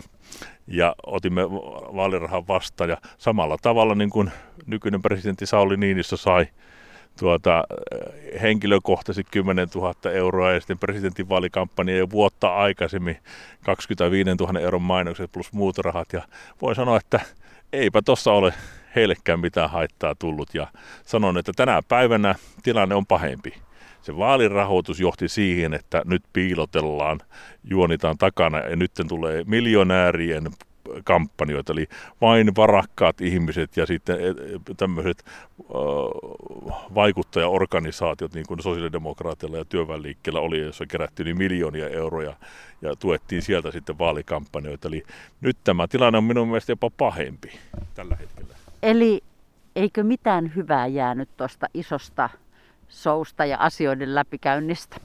ja 0.67 0.95
otimme 1.05 1.49
vaalirahan 1.95 2.47
vastaan. 2.47 2.89
Ja 2.89 2.97
samalla 3.17 3.57
tavalla 3.61 3.95
niin 3.95 4.09
kuin 4.09 4.31
nykyinen 4.65 5.01
presidentti 5.01 5.45
Sauli 5.45 5.77
Niinistö 5.77 6.17
sai 6.17 6.47
tuota, 7.19 7.63
henkilökohtaisesti 8.41 9.31
10 9.31 9.67
000 9.75 10.11
euroa 10.11 10.51
ja 10.51 10.59
sitten 10.59 10.79
presidentinvaalikampanja 10.79 11.97
jo 11.97 12.09
vuotta 12.09 12.55
aikaisemmin 12.55 13.17
25 13.65 14.29
000 14.39 14.59
euron 14.59 14.81
mainokset 14.81 15.31
plus 15.31 15.53
muut 15.53 15.77
rahat. 15.77 16.13
Ja 16.13 16.21
voin 16.61 16.75
sanoa, 16.75 16.97
että 16.97 17.19
eipä 17.73 18.01
tuossa 18.01 18.31
ole 18.31 18.53
heillekään 18.95 19.39
mitään 19.39 19.69
haittaa 19.69 20.15
tullut 20.15 20.53
ja 20.53 20.67
sanon, 21.05 21.37
että 21.37 21.51
tänä 21.55 21.81
päivänä 21.87 22.35
tilanne 22.63 22.95
on 22.95 23.05
pahempi 23.05 23.66
se 24.07 24.17
vaalirahoitus 24.17 24.99
johti 24.99 25.27
siihen, 25.27 25.73
että 25.73 26.01
nyt 26.05 26.23
piilotellaan, 26.33 27.19
juonitaan 27.63 28.17
takana 28.17 28.59
ja 28.59 28.75
nyt 28.75 28.91
tulee 29.07 29.43
miljonäärien 29.47 30.47
kampanjoita, 31.03 31.73
eli 31.73 31.87
vain 32.21 32.55
varakkaat 32.55 33.21
ihmiset 33.21 33.77
ja 33.77 33.85
sitten 33.85 34.15
e, 34.15 34.33
tämmöiset 34.77 35.25
vaikuttajaorganisaatiot, 36.95 38.33
niin 38.33 38.45
kuin 38.47 38.61
sosiaalidemokraatilla 38.61 39.57
ja 39.57 39.65
työväenliikkeellä 39.65 40.39
oli, 40.39 40.59
jossa 40.59 40.85
kerättiin 40.85 41.25
niin 41.25 41.37
miljoonia 41.37 41.89
euroja 41.89 42.33
ja 42.81 42.95
tuettiin 42.95 43.41
sieltä 43.41 43.71
sitten 43.71 43.97
vaalikampanjoita. 43.97 44.87
Eli 44.87 45.03
nyt 45.41 45.57
tämä 45.63 45.87
tilanne 45.87 46.17
on 46.17 46.23
minun 46.23 46.47
mielestä 46.47 46.71
jopa 46.71 46.89
pahempi 46.89 47.59
tällä 47.95 48.15
hetkellä. 48.15 48.55
Eli 48.83 49.21
eikö 49.75 50.03
mitään 50.03 50.55
hyvää 50.55 50.87
jäänyt 50.87 51.29
tuosta 51.37 51.67
isosta 51.73 52.29
sousta 52.87 53.45
ja 53.45 53.57
asioiden 53.57 54.15
läpikäynnistä? 54.15 54.97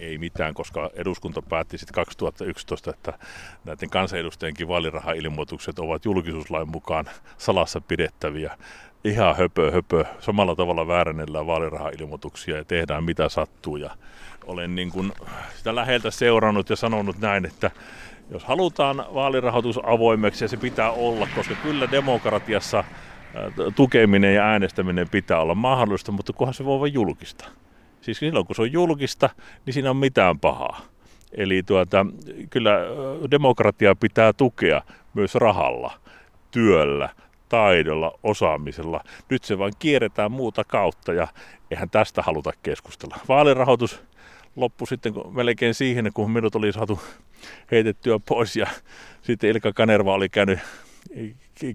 Ei 0.00 0.18
mitään, 0.18 0.54
koska 0.54 0.90
eduskunta 0.94 1.42
päätti 1.42 1.78
sitten 1.78 1.94
2011, 1.94 2.90
että 2.90 3.18
näiden 3.64 3.90
kansanedustajienkin 3.90 4.68
vaalirahailmoitukset 4.68 5.78
ovat 5.78 6.04
julkisuuslain 6.04 6.68
mukaan 6.68 7.04
salassa 7.38 7.80
pidettäviä. 7.80 8.58
Ihan 9.04 9.36
höpö, 9.36 9.70
höpö. 9.70 10.04
Samalla 10.20 10.56
tavalla 10.56 10.86
väärännellään 10.86 11.46
vaalirahailmoituksia 11.46 12.56
ja 12.56 12.64
tehdään 12.64 13.04
mitä 13.04 13.28
sattuu. 13.28 13.76
Ja 13.76 13.90
olen 14.46 14.74
niin 14.74 14.90
kuin 14.90 15.12
sitä 15.56 15.74
läheltä 15.74 16.10
seurannut 16.10 16.70
ja 16.70 16.76
sanonut 16.76 17.18
näin, 17.18 17.46
että 17.46 17.70
jos 18.30 18.44
halutaan 18.44 19.06
vaalirahoitus 19.14 19.80
avoimeksi 19.82 20.44
ja 20.44 20.48
se 20.48 20.56
pitää 20.56 20.90
olla, 20.90 21.28
koska 21.34 21.54
kyllä 21.54 21.90
demokratiassa 21.90 22.84
tukeminen 23.76 24.34
ja 24.34 24.44
äänestäminen 24.44 25.08
pitää 25.08 25.40
olla 25.40 25.54
mahdollista, 25.54 26.12
mutta 26.12 26.32
kunhan 26.32 26.54
se 26.54 26.64
voi 26.64 26.74
olla 26.74 26.86
julkista. 26.86 27.44
Siis 28.00 28.18
silloin 28.18 28.46
kun 28.46 28.56
se 28.56 28.62
on 28.62 28.72
julkista, 28.72 29.30
niin 29.66 29.74
siinä 29.74 29.90
on 29.90 29.96
mitään 29.96 30.38
pahaa. 30.40 30.80
Eli 31.32 31.62
tuota, 31.62 32.06
kyllä 32.50 32.78
demokratiaa 33.30 33.94
pitää 33.94 34.32
tukea 34.32 34.82
myös 35.14 35.34
rahalla, 35.34 35.92
työllä, 36.50 37.08
taidolla, 37.48 38.18
osaamisella. 38.22 39.04
Nyt 39.30 39.44
se 39.44 39.58
vain 39.58 39.72
kierretään 39.78 40.32
muuta 40.32 40.64
kautta 40.64 41.12
ja 41.12 41.28
eihän 41.70 41.90
tästä 41.90 42.22
haluta 42.22 42.52
keskustella. 42.62 43.16
Vaalirahoitus 43.28 44.02
loppui 44.56 44.86
sitten 44.86 45.14
melkein 45.30 45.74
siihen, 45.74 46.10
kun 46.14 46.30
minut 46.30 46.54
oli 46.54 46.72
saatu 46.72 47.00
heitettyä 47.70 48.18
pois 48.28 48.56
ja 48.56 48.66
sitten 49.22 49.50
Ilka 49.50 49.72
Kanerva 49.72 50.14
oli 50.14 50.28
käynyt 50.28 50.58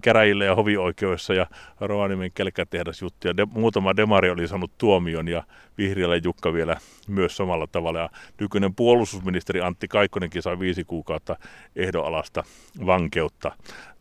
käräjille 0.02 0.44
ja 0.44 0.54
hovioikeudessa 0.54 1.34
ja 1.34 1.46
Rovaniemen 1.80 2.32
kelkätehdas 2.34 3.02
juttu. 3.02 3.28
Ja 3.28 3.36
de, 3.36 3.46
muutama 3.52 3.96
demari 3.96 4.30
oli 4.30 4.48
saanut 4.48 4.78
tuomion 4.78 5.28
ja 5.28 5.42
Vihriälä 5.78 6.16
Jukka 6.16 6.52
vielä 6.52 6.76
myös 7.08 7.36
samalla 7.36 7.66
tavalla. 7.66 7.98
Ja 7.98 8.10
nykyinen 8.40 8.74
puolustusministeri 8.74 9.60
Antti 9.60 9.88
Kaikkonenkin 9.88 10.42
sai 10.42 10.58
viisi 10.58 10.84
kuukautta 10.84 11.36
ehdonalasta 11.76 12.44
vankeutta 12.86 13.52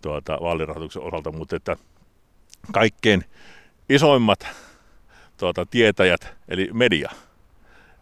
tuota, 0.01 0.37
vaalirahoituksen 0.41 1.01
osalta, 1.01 1.31
mutta 1.31 1.55
että 1.55 1.77
kaikkein 2.71 3.23
isoimmat 3.89 4.47
tuota, 5.37 5.65
tietäjät, 5.65 6.33
eli 6.47 6.69
media, 6.73 7.11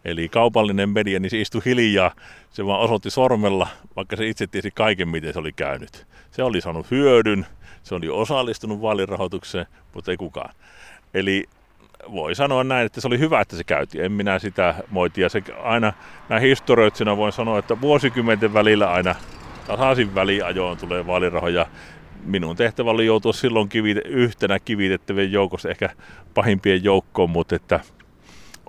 Eli 0.04 0.28
kaupallinen 0.28 0.88
media, 0.88 1.20
niin 1.20 1.30
se 1.30 1.40
istui 1.40 1.62
hiljaa, 1.64 2.10
se 2.50 2.66
vaan 2.66 2.80
osoitti 2.80 3.10
sormella, 3.10 3.68
vaikka 3.96 4.16
se 4.16 4.26
itse 4.26 4.46
tiesi 4.46 4.70
kaiken, 4.70 5.08
miten 5.08 5.32
se 5.32 5.38
oli 5.38 5.52
käynyt. 5.52 6.06
Se 6.30 6.42
oli 6.42 6.60
saanut 6.60 6.90
hyödyn, 6.90 7.46
se 7.82 7.94
oli 7.94 8.08
osallistunut 8.08 8.80
vaalirahoitukseen, 8.80 9.66
mutta 9.94 10.10
ei 10.10 10.16
kukaan. 10.16 10.54
Eli 11.14 11.44
voi 12.12 12.34
sanoa 12.34 12.64
näin, 12.64 12.86
että 12.86 13.00
se 13.00 13.06
oli 13.06 13.18
hyvä, 13.18 13.40
että 13.40 13.56
se 13.56 13.64
käytiin. 13.64 14.04
En 14.04 14.12
minä 14.12 14.38
sitä 14.38 14.74
moiti. 14.90 15.20
Ja 15.20 15.28
se 15.28 15.42
aina 15.62 15.92
näin 16.28 16.42
historioitsijana 16.42 17.16
voin 17.16 17.32
sanoa, 17.32 17.58
että 17.58 17.80
vuosikymmenten 17.80 18.54
välillä 18.54 18.92
aina 18.92 19.14
tasaisin 19.66 20.14
väliajoon 20.14 20.76
tulee 20.76 21.06
vaalirahoja. 21.06 21.66
Minun 22.24 22.56
tehtävä 22.56 22.90
oli 22.90 23.06
joutua 23.06 23.32
silloin 23.32 23.68
kivite, 23.68 24.02
yhtenä 24.04 24.58
kivitettävien 24.58 25.32
joukossa, 25.32 25.68
ehkä 25.68 25.90
pahimpien 26.34 26.84
joukkoon, 26.84 27.30
mutta 27.30 27.56
että 27.56 27.80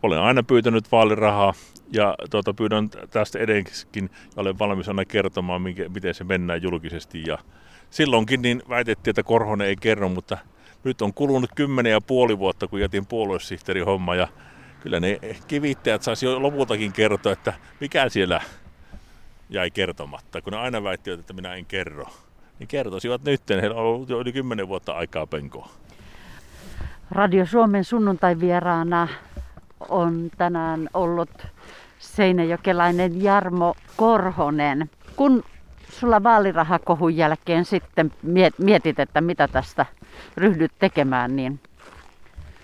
olen 0.04 0.20
aina 0.20 0.44
pyytänyt 0.44 0.92
vaalirahaa 0.92 1.54
ja 1.92 2.16
tuota, 2.30 2.54
pyydän 2.54 2.90
tästä 2.90 3.40
edelleenkin 3.40 4.10
ja 4.36 4.42
olen 4.42 4.60
valmis 4.60 4.88
aina 4.88 5.06
kertomaan, 5.06 5.62
minkä, 5.62 5.90
miten 5.90 6.14
se 6.14 6.24
mennään 6.24 6.62
julkisesti. 6.62 7.24
Ja 7.28 7.38
silloinkin 7.90 8.42
niin 8.42 8.64
väitettiin, 8.70 9.12
että 9.12 9.24
Korhonen 9.24 9.68
ei 9.68 9.76
kerro, 9.76 10.10
mutta 10.10 10.38
nyt 10.84 11.02
on 11.02 11.14
kulunut 11.14 11.50
kymmenen 11.56 11.92
ja 11.92 12.02
puoli 12.02 12.40
vuotta, 12.40 12.68
kun 12.68 12.82
jätin 12.82 13.06
puoluesihteeri 13.06 13.82
homma 13.82 14.16
ja 14.16 14.28
kyllä 14.82 15.00
ne 15.00 15.20
kivittäjät 15.48 16.04
saisi 16.04 16.26
jo 16.26 16.42
lopultakin 16.42 16.94
kertoa, 16.94 17.32
että 17.32 17.54
mikä 17.80 18.10
siellä 18.10 18.42
jäi 19.50 19.72
kertomatta, 19.72 20.42
kun 20.42 20.54
ne 20.54 20.60
aina 20.60 20.84
väittivät, 20.84 21.20
että 21.20 21.34
minä 21.34 21.54
en 21.54 21.66
kerro. 21.66 22.06
Niin 22.60 22.68
kertoisivat 22.68 23.24
nyt, 23.24 23.42
heillä 23.50 23.76
on 23.76 23.86
ollut 23.86 24.10
jo 24.10 24.20
yli 24.20 24.34
kymmenen 24.34 24.68
vuotta 24.68 24.94
aikaa 24.94 25.28
penkoa. 25.28 25.70
Radio 27.12 27.46
Suomen 27.46 27.84
sunnuntai-vieraana 27.84 29.08
on 29.90 30.30
tänään 30.38 30.90
ollut 30.94 31.30
seinäjokelainen 32.00 33.24
Jarmo 33.24 33.76
Korhonen. 33.98 34.90
Kun 35.16 35.44
sulla 35.90 36.24
vaalirahakohun 36.24 37.16
jälkeen 37.16 37.66
sitten 37.66 38.12
mietit, 38.58 39.00
että 39.00 39.22
mitä 39.22 39.48
tästä 39.48 39.86
ryhdyt 40.38 40.72
tekemään, 40.80 41.36
niin 41.36 41.60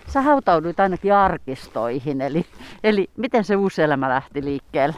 sä 0.06 0.22
hautauduit 0.22 0.80
ainakin 0.80 1.14
arkistoihin. 1.14 2.20
Eli, 2.20 2.46
eli 2.84 3.10
miten 3.16 3.44
se 3.44 3.56
uusi 3.56 3.82
elämä 3.82 4.08
lähti 4.08 4.44
liikkeelle? 4.44 4.96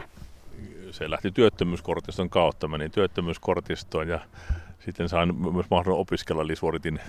Se 0.91 1.09
lähti 1.09 1.31
työttömyyskortiston 1.31 2.29
kautta. 2.29 2.67
Menin 2.67 2.91
työttömyyskortistoon 2.91 4.07
ja 4.07 4.19
sitten 4.85 5.09
sain 5.09 5.35
myös 5.35 5.69
mahdollisuuden 5.69 6.01
opiskella, 6.01 6.41
eli 6.41 6.55
suoritin 6.55 6.99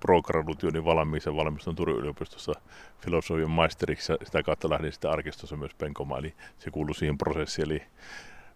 pro-gradutyöni 0.00 0.84
valmiisen 0.84 1.36
valmistun 1.36 1.76
Turun 1.76 1.98
yliopistossa 1.98 2.52
filosofian 3.00 3.50
maisteriksi. 3.50 4.12
Ja 4.12 4.18
sitä 4.22 4.42
kautta 4.42 4.70
lähdin 4.70 4.92
sitten 4.92 5.10
arkistossa 5.10 5.56
myös 5.56 5.74
penkomaan, 5.74 6.24
eli 6.24 6.34
se 6.58 6.70
kuului 6.70 6.94
siihen 6.94 7.18
prosessiin, 7.18 7.64
eli 7.64 7.82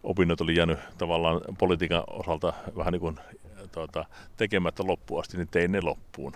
opinnot 0.02 0.40
oli 0.40 0.56
jäänyt 0.56 0.78
tavallaan 0.98 1.40
politiikan 1.58 2.04
osalta 2.10 2.52
vähän 2.76 2.92
niin 2.92 3.00
kuin 3.00 3.18
tuota, 3.72 4.04
tekemättä 4.36 4.82
loppuun 4.86 5.20
asti, 5.20 5.36
niin 5.36 5.48
tein 5.48 5.72
ne 5.72 5.80
loppuun. 5.80 6.32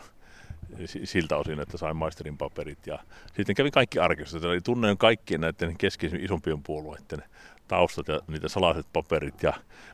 Siltä 1.05 1.37
osin, 1.37 1.61
että 1.61 1.79
sain 1.79 1.97
maisterin 1.97 2.39
paperit. 2.39 2.87
Ja 2.87 2.99
sitten 3.37 3.55
kävin 3.57 3.73
kaikki 3.73 3.99
arkistot, 3.99 4.45
eli 4.45 4.61
tunnen 4.61 4.99
kaikkien 4.99 5.41
näiden 5.41 5.77
keskeisen 5.79 6.25
isompien 6.25 6.63
puolueiden 6.63 7.23
taustat 7.71 8.09
ja 8.09 8.21
niitä 8.27 8.49
salaiset 8.49 8.87
paperit. 8.93 9.43
Ja 9.43 9.53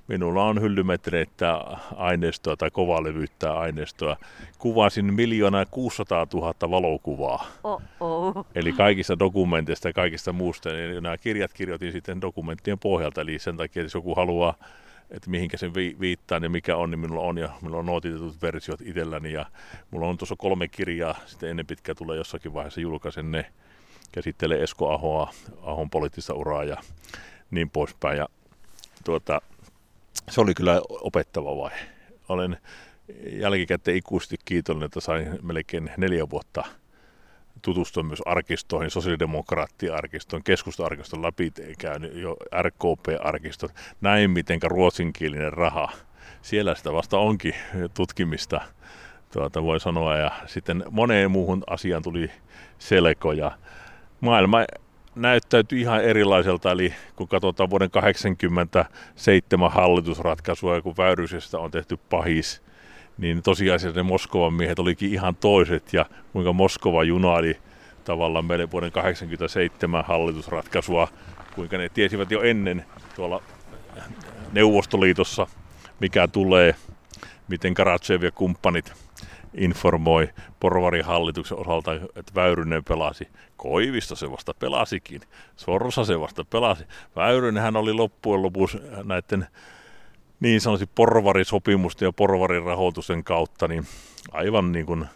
minulla 0.09 0.45
on 0.45 0.61
hyllymetreitä 0.61 1.61
aineistoa 1.97 2.57
tai 2.57 2.71
kovalevyyttä 2.71 3.59
aineistoa. 3.59 4.17
Kuvasin 4.59 5.15
miljoonaa 5.15 5.67
600 5.67 6.27
000 6.35 6.55
valokuvaa. 6.71 7.47
Oh-oh. 7.65 8.47
Eli 8.55 8.73
kaikista 8.73 9.19
dokumenteista 9.19 9.89
ja 9.89 9.93
kaikista 9.93 10.33
muusta. 10.33 10.69
Ja 10.69 11.01
nämä 11.01 11.19
kirjat 11.19 11.53
kirjoitin 11.53 11.93
sitten 11.93 12.21
dokumenttien 12.21 12.79
pohjalta. 12.79 13.21
Eli 13.21 13.39
sen 13.39 13.57
takia, 13.57 13.81
että 13.81 13.87
jos 13.87 13.95
joku 13.95 14.15
haluaa 14.15 14.55
että 15.11 15.31
mihinkä 15.31 15.57
sen 15.57 15.75
viittaan 15.75 16.43
ja 16.43 16.51
mikä 16.51 16.77
on, 16.77 16.91
niin 16.91 16.99
minulla 16.99 17.23
on 17.23 17.39
ja 17.39 17.49
minulla 17.61 17.79
on 17.79 17.87
nootitetut 17.87 18.43
versiot 18.43 18.81
itselläni 18.81 19.33
ja 19.33 19.47
mulla 19.91 20.07
on 20.07 20.19
tuossa 20.19 20.35
kolme 20.39 20.69
kirjaa, 20.69 21.15
sitten 21.27 21.51
ennen 21.51 21.67
pitkää 21.67 21.95
tulee 21.95 22.17
jossakin 22.17 22.55
vaiheessa 22.55 22.81
julkaisen 22.81 23.31
ne, 23.31 23.53
käsittelee 24.13 24.63
Esko 24.63 24.93
Ahoa, 24.93 25.31
Ahon 25.63 25.91
poliittista 25.91 26.35
uraa 26.35 26.65
ja 26.65 26.77
niin 27.51 27.71
poispäin. 27.71 28.19
Ja 28.19 28.29
tuota, 29.05 29.41
se 30.31 30.41
oli 30.41 30.55
kyllä 30.55 30.81
opettava 30.89 31.57
vaihe. 31.57 31.87
Olen 32.29 32.57
jälkikäteen 33.33 33.97
ikuisesti 33.97 34.37
kiitollinen, 34.45 34.87
että 34.87 35.01
sain 35.01 35.39
melkein 35.43 35.91
neljä 35.97 36.31
vuotta 36.31 36.65
tutustua 37.63 38.03
myös 38.03 38.23
arkistoihin, 38.27 38.91
sosiaalidemokraattia-arkiston, 38.91 40.43
keskusta-arkiston 40.43 41.23
läpi 41.23 41.53
käynyt 41.79 42.15
jo 42.15 42.37
RKP-arkiston, 42.63 43.71
näin 44.01 44.31
miten 44.31 44.63
ruotsinkielinen 44.63 45.53
raha, 45.53 45.93
siellä 46.43 46.75
sitä 46.75 46.93
vasta 46.93 47.19
onkin 47.19 47.55
tutkimista, 47.95 48.61
tuota, 49.33 49.63
voi 49.63 49.81
sanoa, 49.81 50.17
ja 50.17 50.31
sitten 50.47 50.85
moneen 50.91 51.31
muuhun 51.31 51.65
asiaan 51.67 52.03
tuli 52.03 52.31
selkoja. 52.79 53.59
Maailma 54.21 54.59
näyttäytyi 55.17 55.81
ihan 55.81 56.05
erilaiselta, 56.05 56.71
eli 56.71 56.95
kun 57.17 57.29
katsotaan 57.29 57.71
vuoden 57.71 57.91
1987 57.91 59.71
hallitusratkaisua 59.71 60.75
ja 60.75 60.83
kun 60.83 60.97
Väyrysestä 60.97 61.59
on 61.59 61.71
tehty 61.71 61.99
pahis, 62.11 62.63
niin 63.19 63.43
tosiasiassa 63.43 63.99
ne 63.99 64.03
Moskovan 64.03 64.55
miehet 64.55 64.79
olikin 64.79 65.13
ihan 65.13 65.37
toiset 65.37 65.93
ja 65.93 66.07
kuinka 66.33 66.53
Moskova 66.53 67.05
junaili 67.05 67.59
tavallaan 68.05 68.45
meille 68.45 68.71
vuoden 68.71 68.93
1987 68.93 70.05
hallitusratkaisua, 70.05 71.09
kuinka 71.55 71.79
ne 71.79 71.89
tiesivät 71.89 72.31
jo 72.31 72.43
ennen 72.43 72.85
tuolla 73.17 73.43
Neuvostoliitossa, 74.53 75.47
mikä 76.01 76.29
tulee, 76.29 76.75
miten 77.49 77.75
Karatsev 77.75 78.23
ja 78.23 78.31
kumppanit 78.31 78.93
informoi 79.57 80.29
porvarihallituksen 80.61 81.59
osalta, 81.59 81.95
että 81.95 82.35
Väyrynen 82.35 82.85
pelasi. 82.85 83.29
Koivisto 83.57 84.17
se 84.17 84.31
vasta 84.31 84.55
pelasikin. 84.59 85.21
Sorsa 85.57 86.05
se 86.05 86.21
vasta 86.21 86.45
pelasi. 86.45 86.85
Väyrynenhän 87.17 87.77
oli 87.77 87.93
loppujen 87.93 88.43
lopuksi 88.43 88.79
näiden 89.05 89.47
niin 90.41 90.61
sanotusti 90.61 90.93
porvarisopimusten 90.95 92.07
ja 92.07 92.13
porvarirahoitusten 92.13 93.25
kautta, 93.25 93.69
niin 93.69 93.87
aivan 94.33 94.73
niin 94.73 94.87
kuin 94.87 95.07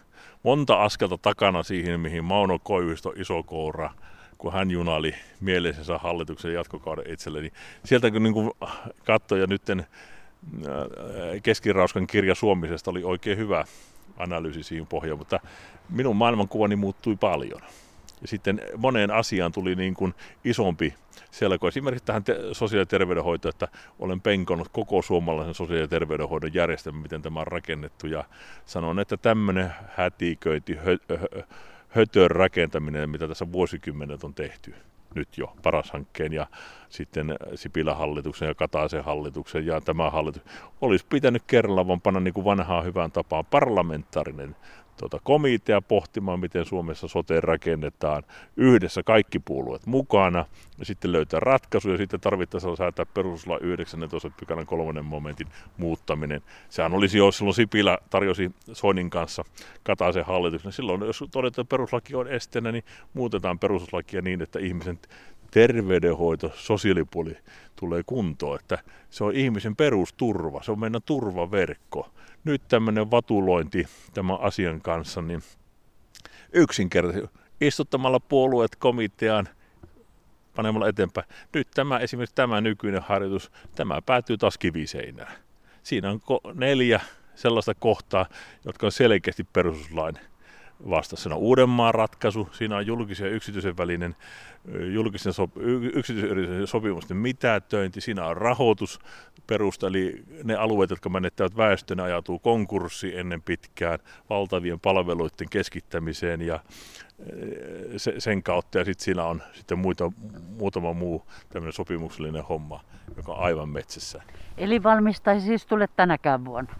monta 0.43 0.83
askelta 0.83 1.17
takana 1.17 1.63
siihen, 1.63 1.99
mihin 1.99 2.23
Mauno 2.23 2.59
Koivisto 2.59 3.13
iso 3.15 3.43
koura, 3.43 3.89
kun 4.37 4.53
hän 4.53 4.71
junaili 4.71 5.15
mielisensä 5.41 5.97
hallituksen 5.97 6.53
jatkokauden 6.53 7.13
itselleni. 7.13 7.47
Niin 7.47 7.53
sieltä 7.85 8.11
kun 8.11 8.23
niin 8.23 8.51
katsoi 9.05 9.39
ja 9.39 9.47
nytten 9.47 9.79
äh, 9.79 9.85
Keskirauskan 11.43 12.07
kirja 12.07 12.35
Suomisesta 12.35 12.91
oli 12.91 13.03
oikein 13.03 13.37
hyvä 13.37 13.65
analyysi 14.17 14.63
siihen 14.63 14.87
pohjaan, 14.87 15.17
mutta 15.17 15.39
minun 15.89 16.15
maailmankuvani 16.15 16.75
muuttui 16.75 17.15
paljon. 17.15 17.61
Ja 18.21 18.27
sitten 18.27 18.61
moneen 18.77 19.11
asiaan 19.11 19.51
tuli 19.51 19.75
niin 19.75 19.93
kuin 19.93 20.13
isompi 20.43 20.93
selko. 21.31 21.67
Esimerkiksi 21.67 22.05
tähän 22.05 22.23
te- 22.23 22.37
sosiaali- 22.51 22.81
ja 22.81 22.85
terveydenhoitoon, 22.85 23.49
että 23.49 23.67
olen 23.99 24.21
penkonut 24.21 24.67
koko 24.71 25.01
suomalaisen 25.01 25.53
sosiaali- 25.53 25.81
ja 25.81 25.87
terveydenhoidon 25.87 26.53
järjestelmän, 26.53 27.01
miten 27.01 27.21
tämä 27.21 27.39
on 27.39 27.47
rakennettu. 27.47 28.07
Ja 28.07 28.23
sanon, 28.65 28.99
että 28.99 29.17
tämmöinen 29.17 29.73
hätiköinti, 29.95 30.73
hö- 30.73 31.15
hö- 31.17 31.43
hötön 31.89 32.31
rakentaminen, 32.31 33.09
mitä 33.09 33.27
tässä 33.27 33.51
vuosikymmenet 33.51 34.23
on 34.23 34.33
tehty 34.33 34.75
nyt 35.15 35.37
jo 35.37 35.53
paras 35.63 35.91
hankkeen 35.91 36.33
ja 36.33 36.47
sitten 36.89 37.35
Sipilän 37.55 37.97
hallituksen 37.97 38.47
ja 38.47 38.55
Kataisen 38.55 39.03
hallituksen 39.03 39.65
ja 39.65 39.81
tämä 39.81 40.09
hallitus 40.09 40.41
olisi 40.81 41.05
pitänyt 41.09 41.43
kerralla 41.47 41.87
vaan 41.87 42.01
panna 42.01 42.19
niin 42.19 42.33
kuin 42.33 42.45
vanhaa 42.45 42.81
hyvään 42.81 43.11
tapaan 43.11 43.45
parlamentaarinen 43.45 44.55
tuota, 45.01 45.19
komitea 45.23 45.81
pohtimaan, 45.81 46.39
miten 46.39 46.65
Suomessa 46.65 47.07
sote 47.07 47.41
rakennetaan 47.41 48.23
yhdessä 48.57 49.03
kaikki 49.03 49.39
puolueet 49.39 49.85
mukana 49.85 50.45
ja 50.79 50.85
sitten 50.85 51.11
löytää 51.11 51.39
ratkaisu 51.39 51.89
ja 51.89 51.97
sitten 51.97 52.19
tarvittaessa 52.19 52.75
säätää 52.75 53.05
perustuslain 53.05 53.63
19 53.63 54.31
pykälän 54.39 54.65
kolmannen 54.65 55.05
momentin 55.05 55.47
muuttaminen. 55.77 56.41
Sehän 56.69 56.93
olisi 56.93 57.17
jo 57.17 57.31
silloin 57.31 57.55
Sipilä 57.55 57.97
tarjosi 58.09 58.51
Soinin 58.73 59.09
kanssa 59.09 59.43
Kataisen 59.83 60.25
hallituksen. 60.25 60.71
Silloin 60.71 61.01
jos 61.01 61.23
todetaan, 61.31 61.63
että 61.63 61.69
peruslaki 61.69 62.15
on 62.15 62.27
esteenä, 62.27 62.71
niin 62.71 62.83
muutetaan 63.13 63.59
perustuslakia 63.59 64.21
niin, 64.21 64.41
että 64.41 64.59
ihmisen 64.59 64.99
terveydenhoito, 65.51 66.51
sosiaalipuoli 66.55 67.37
tulee 67.75 68.03
kuntoon, 68.05 68.59
että 68.59 68.77
se 69.09 69.23
on 69.23 69.35
ihmisen 69.35 69.75
perusturva, 69.75 70.63
se 70.63 70.71
on 70.71 70.79
meidän 70.79 71.01
turvaverkko. 71.05 72.09
Nyt 72.43 72.61
tämmöinen 72.67 73.11
vatulointi 73.11 73.87
tämän 74.13 74.37
asian 74.41 74.81
kanssa, 74.81 75.21
niin 75.21 75.43
yksinkertaisesti 76.53 77.39
istuttamalla 77.61 78.19
puolueet 78.19 78.75
komiteaan, 78.75 79.49
panemalla 80.55 80.87
eteenpäin. 80.87 81.27
Nyt 81.53 81.67
tämä 81.73 81.99
esimerkiksi 81.99 82.35
tämä 82.35 82.61
nykyinen 82.61 83.01
harjoitus, 83.01 83.51
tämä 83.75 84.01
päätyy 84.05 84.37
taas 84.37 84.57
kiviseinään. 84.57 85.33
Siinä 85.83 86.09
on 86.09 86.19
neljä 86.53 87.01
sellaista 87.35 87.73
kohtaa, 87.75 88.25
jotka 88.65 88.85
on 88.87 88.91
selkeästi 88.91 89.43
perustuslain 89.43 90.19
vastassa. 90.89 91.23
Siinä 91.23 91.35
on 91.35 91.41
Uudenmaan 91.41 91.93
ratkaisu, 91.93 92.49
siinä 92.51 92.77
on 92.77 92.87
julkisen 92.87 93.27
ja 93.27 93.33
yksityisen 93.33 93.77
välinen 93.77 94.15
julkisen 94.93 95.33
sop, 95.33 95.51
yksityisen 95.93 96.67
sopimusten 96.67 97.17
mitätöinti, 97.17 98.01
siinä 98.01 98.25
on 98.25 98.37
rahoitusperusta, 98.37 99.87
eli 99.87 100.23
ne 100.43 100.55
alueet, 100.55 100.89
jotka 100.89 101.09
menettävät 101.09 101.57
väestön, 101.57 101.99
ajautuu 101.99 102.39
konkurssi 102.39 103.17
ennen 103.17 103.41
pitkään 103.41 103.99
valtavien 104.29 104.79
palveluiden 104.79 105.49
keskittämiseen 105.49 106.41
ja 106.41 106.59
sen 108.17 108.43
kautta, 108.43 108.77
ja 108.77 108.85
sitten 108.85 109.05
siinä 109.05 109.23
on 109.23 109.41
sitten 109.53 109.79
muita, 109.79 110.11
muutama 110.57 110.93
muu 110.93 111.25
tämmöinen 111.49 111.73
sopimuksellinen 111.73 112.43
homma, 112.43 112.83
joka 113.17 113.31
on 113.31 113.43
aivan 113.43 113.69
metsässä. 113.69 114.21
Eli 114.57 114.83
valmistaisi 114.83 115.45
siis 115.45 115.65
tule 115.65 115.89
tänäkään 115.95 116.45
vuonna? 116.45 116.73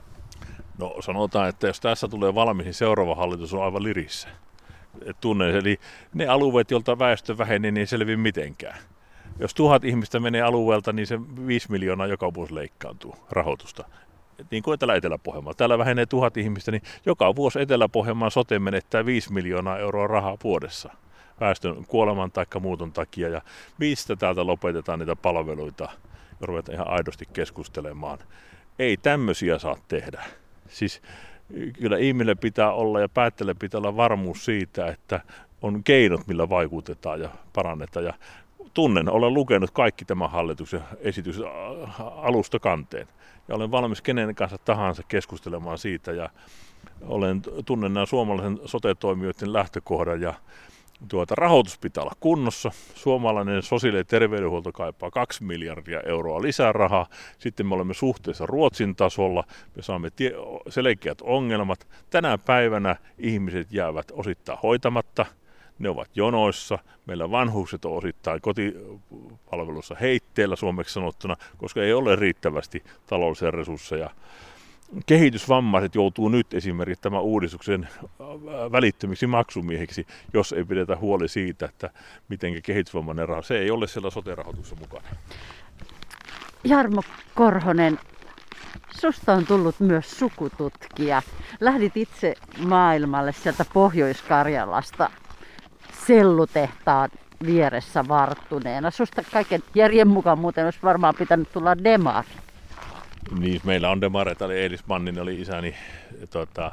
No 0.77 0.95
sanotaan, 0.99 1.49
että 1.49 1.67
jos 1.67 1.79
tässä 1.79 2.07
tulee 2.07 2.35
valmis, 2.35 2.65
niin 2.65 2.73
seuraava 2.73 3.15
hallitus 3.15 3.53
on 3.53 3.63
aivan 3.63 3.83
lirissä. 3.83 4.27
Tunne, 5.21 5.57
eli 5.57 5.79
ne 6.13 6.27
alueet, 6.27 6.71
joilta 6.71 6.99
väestö 6.99 7.37
vähenee, 7.37 7.71
niin 7.71 7.79
ei 7.79 7.87
selvi 7.87 8.17
mitenkään. 8.17 8.77
Jos 9.39 9.53
tuhat 9.53 9.85
ihmistä 9.85 10.19
menee 10.19 10.41
alueelta, 10.41 10.93
niin 10.93 11.07
se 11.07 11.19
5 11.47 11.71
miljoonaa 11.71 12.07
joka 12.07 12.33
vuosi 12.33 12.55
leikkaantuu 12.55 13.15
rahoitusta. 13.29 13.85
niin 14.51 14.63
kuin 14.63 14.79
täällä 14.79 14.95
Etelä-Pohjanmaalla. 14.95 15.57
Täällä 15.57 15.77
vähenee 15.77 16.05
tuhat 16.05 16.37
ihmistä, 16.37 16.71
niin 16.71 16.81
joka 17.05 17.35
vuosi 17.35 17.61
Etelä-Pohjanmaan 17.61 18.31
sote 18.31 18.59
menettää 18.59 19.05
5 19.05 19.33
miljoonaa 19.33 19.77
euroa 19.77 20.07
rahaa 20.07 20.37
vuodessa 20.43 20.89
väestön 21.39 21.85
kuoleman 21.87 22.31
tai 22.31 22.45
muuton 22.59 22.91
takia. 22.91 23.29
Ja 23.29 23.41
mistä 23.77 24.15
täältä 24.15 24.47
lopetetaan 24.47 24.99
niitä 24.99 25.15
palveluita 25.15 25.89
ja 26.41 26.47
ruvetaan 26.47 26.75
ihan 26.75 26.87
aidosti 26.87 27.25
keskustelemaan. 27.33 28.19
Ei 28.79 28.97
tämmöisiä 28.97 29.59
saa 29.59 29.77
tehdä. 29.87 30.23
Siis 30.71 31.01
kyllä 31.73 31.97
ihmille 31.97 32.35
pitää 32.35 32.73
olla 32.73 32.99
ja 32.99 33.09
päättäjille 33.09 33.53
pitää 33.53 33.77
olla 33.77 33.95
varmuus 33.95 34.45
siitä, 34.45 34.87
että 34.87 35.21
on 35.61 35.83
keinot, 35.83 36.27
millä 36.27 36.49
vaikutetaan 36.49 37.21
ja 37.21 37.29
parannetaan. 37.53 38.05
Ja 38.05 38.13
tunnen, 38.73 39.09
olen 39.09 39.33
lukenut 39.33 39.71
kaikki 39.71 40.05
tämän 40.05 40.31
hallituksen 40.31 40.81
esitys 40.99 41.39
alusta 41.97 42.59
kanteen. 42.59 43.07
Ja 43.47 43.55
olen 43.55 43.71
valmis 43.71 44.01
kenen 44.01 44.35
kanssa 44.35 44.57
tahansa 44.57 45.03
keskustelemaan 45.07 45.77
siitä. 45.77 46.11
Ja 46.11 46.29
olen, 47.01 47.41
tunnen 47.65 47.93
nämä 47.93 48.05
suomalaisen 48.05 48.59
sote-toimijoiden 48.65 49.53
lähtökohdan 49.53 50.21
ja 50.21 50.33
tuota, 51.07 51.35
rahoitus 51.35 51.77
pitää 51.77 52.03
olla 52.03 52.15
kunnossa. 52.19 52.71
Suomalainen 52.95 53.61
sosiaali- 53.61 53.97
ja 53.97 54.03
terveydenhuolto 54.03 54.71
kaipaa 54.71 55.11
2 55.11 55.43
miljardia 55.43 56.01
euroa 56.05 56.41
lisää 56.41 56.71
rahaa. 56.71 57.07
Sitten 57.39 57.65
me 57.65 57.75
olemme 57.75 57.93
suhteessa 57.93 58.45
Ruotsin 58.45 58.95
tasolla. 58.95 59.43
Me 59.75 59.81
saamme 59.81 60.09
tie- 60.09 60.33
selkeät 60.69 61.21
ongelmat. 61.21 61.87
Tänä 62.09 62.37
päivänä 62.37 62.95
ihmiset 63.17 63.67
jäävät 63.71 64.11
osittain 64.11 64.59
hoitamatta. 64.63 65.25
Ne 65.79 65.89
ovat 65.89 66.09
jonoissa. 66.15 66.79
Meillä 67.05 67.31
vanhukset 67.31 67.85
on 67.85 67.97
osittain 67.97 68.41
kotipalvelussa 68.41 69.95
heitteellä 70.01 70.55
suomeksi 70.55 70.93
sanottuna, 70.93 71.37
koska 71.57 71.83
ei 71.83 71.93
ole 71.93 72.15
riittävästi 72.15 72.83
taloudellisia 73.07 73.51
resursseja 73.51 74.09
kehitysvammaiset 75.05 75.95
joutuu 75.95 76.29
nyt 76.29 76.53
esimerkiksi 76.53 77.01
tämän 77.01 77.21
uudistuksen 77.21 77.87
äh, 78.01 78.71
välittömiksi 78.71 79.27
maksumiehiksi, 79.27 80.07
jos 80.33 80.53
ei 80.53 80.65
pidetä 80.65 80.97
huoli 80.97 81.27
siitä, 81.27 81.65
että 81.65 81.89
miten 82.29 82.61
kehitysvammainen 82.61 83.29
raha, 83.29 83.41
se 83.41 83.59
ei 83.59 83.71
ole 83.71 83.87
siellä 83.87 84.09
sote-rahoituksessa 84.09 84.75
mukana. 84.75 85.07
Jarmo 86.63 87.01
Korhonen, 87.35 87.99
susta 88.99 89.33
on 89.33 89.45
tullut 89.45 89.79
myös 89.79 90.19
sukututkija. 90.19 91.21
Lähdit 91.59 91.97
itse 91.97 92.35
maailmalle 92.65 93.31
sieltä 93.31 93.65
Pohjois-Karjalasta 93.73 95.09
sellutehtaan 96.05 97.09
vieressä 97.45 98.07
varttuneena. 98.07 98.91
Susta 98.91 99.23
kaiken 99.31 99.63
järjen 99.75 100.07
mukaan 100.07 100.39
muuten 100.39 100.65
olisi 100.65 100.79
varmaan 100.83 101.15
pitänyt 101.15 101.51
tulla 101.51 101.83
demari. 101.83 102.27
Niin, 103.39 103.61
meillä 103.63 103.89
on 103.89 104.01
demareita, 104.01 104.45
eli 104.45 104.59
Eilis 104.59 104.87
Mannin 104.87 105.21
oli 105.21 105.41
isäni 105.41 105.75
tota, 106.29 106.71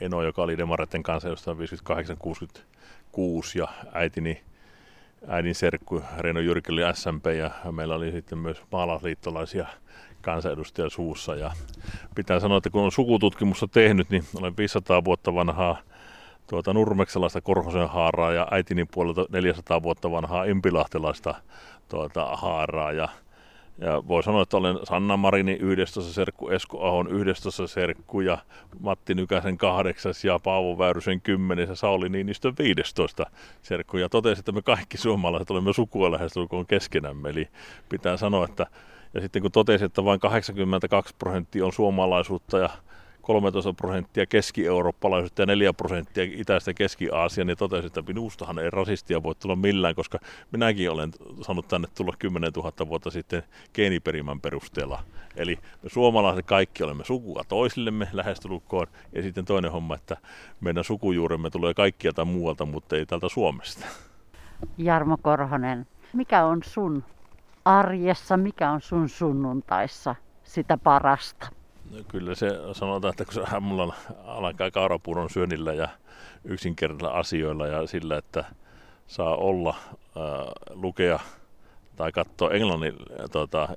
Eno, 0.00 0.22
joka 0.22 0.42
oli 0.42 0.58
demareiden 0.58 1.02
kanssa 1.02 1.28
jostain 1.28 1.58
58-66 1.58 1.60
ja 3.54 3.68
äitini 3.92 4.40
äidin 5.28 5.54
serkku 5.54 6.02
Reino 6.18 6.40
Jyrki 6.40 6.72
oli 6.72 6.80
SMP 6.94 7.26
ja 7.26 7.50
meillä 7.72 7.94
oli 7.94 8.12
sitten 8.12 8.38
myös 8.38 8.62
maalaisliittolaisia 8.72 9.66
kansanedustajia 10.20 10.90
suussa. 10.90 11.34
Ja 11.34 11.52
pitää 12.14 12.40
sanoa, 12.40 12.58
että 12.58 12.70
kun 12.70 12.82
on 12.82 12.92
sukututkimusta 12.92 13.68
tehnyt, 13.68 14.10
niin 14.10 14.24
olen 14.34 14.56
500 14.56 15.04
vuotta 15.04 15.34
vanhaa 15.34 15.78
tuota 16.46 16.72
Nurmeksalaista 16.72 17.40
Korhosen 17.40 17.88
haaraa 17.88 18.32
ja 18.32 18.48
äitini 18.50 18.84
puolelta 18.84 19.26
400 19.30 19.82
vuotta 19.82 20.10
vanhaa 20.10 20.44
impilahtelaista 20.44 21.34
tuota, 21.88 22.36
haaraa. 22.36 22.92
Ja 22.92 23.08
ja 23.80 24.02
voi 24.08 24.22
sanoa, 24.22 24.42
että 24.42 24.56
olen 24.56 24.78
Sanna 24.84 25.16
Marini 25.16 25.52
11 25.60 26.12
serkku, 26.12 26.48
Esko 26.48 26.86
Ahon 26.88 27.08
11 27.08 27.66
serkku 27.66 28.20
ja 28.20 28.38
Matti 28.80 29.14
Nykäsen 29.14 29.58
8 29.58 30.12
ja 30.24 30.38
Paavo 30.38 30.78
Väyrysen 30.78 31.20
10 31.20 31.68
ja 31.68 31.74
Sauli 31.74 32.08
Niinistön 32.08 32.54
15 32.58 33.26
serkku. 33.62 33.96
Ja 33.96 34.08
totesi, 34.08 34.40
että 34.40 34.52
me 34.52 34.62
kaikki 34.62 34.98
suomalaiset 34.98 35.50
olemme 35.50 35.72
sukua 35.72 36.12
lähestulkoon 36.12 36.66
keskenämme. 36.66 37.30
Eli 37.30 37.48
pitää 37.88 38.16
sanoa, 38.16 38.44
että 38.44 38.66
ja 39.14 39.20
sitten 39.20 39.42
kun 39.42 39.52
totesi, 39.52 39.84
että 39.84 40.04
vain 40.04 40.20
82 40.20 41.14
prosenttia 41.18 41.66
on 41.66 41.72
suomalaisuutta 41.72 42.58
ja 42.58 42.68
13 43.22 43.72
prosenttia 43.72 44.26
keski-eurooppalaisuutta 44.26 45.42
ja 45.42 45.46
4 45.46 45.72
prosenttia 45.72 46.24
itäistä 46.24 46.74
keski-Aasia, 46.74 47.44
niin 47.44 47.56
totesin, 47.56 47.86
että 47.86 48.02
minustahan 48.02 48.58
ei 48.58 48.70
rasistia 48.70 49.22
voi 49.22 49.34
tulla 49.34 49.56
millään, 49.56 49.94
koska 49.94 50.18
minäkin 50.52 50.90
olen 50.90 51.10
saanut 51.42 51.68
tänne 51.68 51.88
tulla 51.94 52.12
10 52.18 52.52
000 52.56 52.88
vuotta 52.88 53.10
sitten 53.10 53.42
geeniperimän 53.74 54.40
perusteella. 54.40 55.02
Eli 55.36 55.58
me 55.82 55.88
suomalaiset 55.88 56.46
kaikki 56.46 56.82
olemme 56.82 57.04
sukua 57.04 57.42
toisillemme 57.48 58.08
lähestulukkoon. 58.12 58.86
Ja 59.12 59.22
sitten 59.22 59.44
toinen 59.44 59.72
homma, 59.72 59.94
että 59.94 60.16
meidän 60.60 60.84
sukujuuremme 60.84 61.50
tulee 61.50 61.74
kaikkialta 61.74 62.24
muualta, 62.24 62.66
mutta 62.66 62.96
ei 62.96 63.06
täältä 63.06 63.28
Suomesta. 63.28 63.86
Jarmo 64.78 65.16
Korhonen, 65.22 65.86
mikä 66.12 66.44
on 66.44 66.60
sun 66.64 67.04
arjessa, 67.64 68.36
mikä 68.36 68.70
on 68.70 68.80
sun 68.80 69.08
sunnuntaissa 69.08 70.14
sitä 70.42 70.78
parasta? 70.78 71.59
Kyllä 72.08 72.34
se 72.34 72.50
sanotaan, 72.72 73.10
että 73.10 73.24
kun 73.24 73.34
se 73.34 73.60
mulla 73.60 73.94
alkaa 74.24 74.70
kaurapuuron 74.70 75.30
syönnillä 75.30 75.72
ja 75.72 75.88
yksinkertaisilla 76.44 77.18
asioilla 77.18 77.66
ja 77.66 77.86
sillä, 77.86 78.18
että 78.18 78.44
saa 79.06 79.36
olla, 79.36 79.74
ää, 80.16 80.52
lukea 80.70 81.20
tai 81.96 82.12
katsoa 82.12 82.50
englannin 82.50 82.94
tuota, 83.32 83.68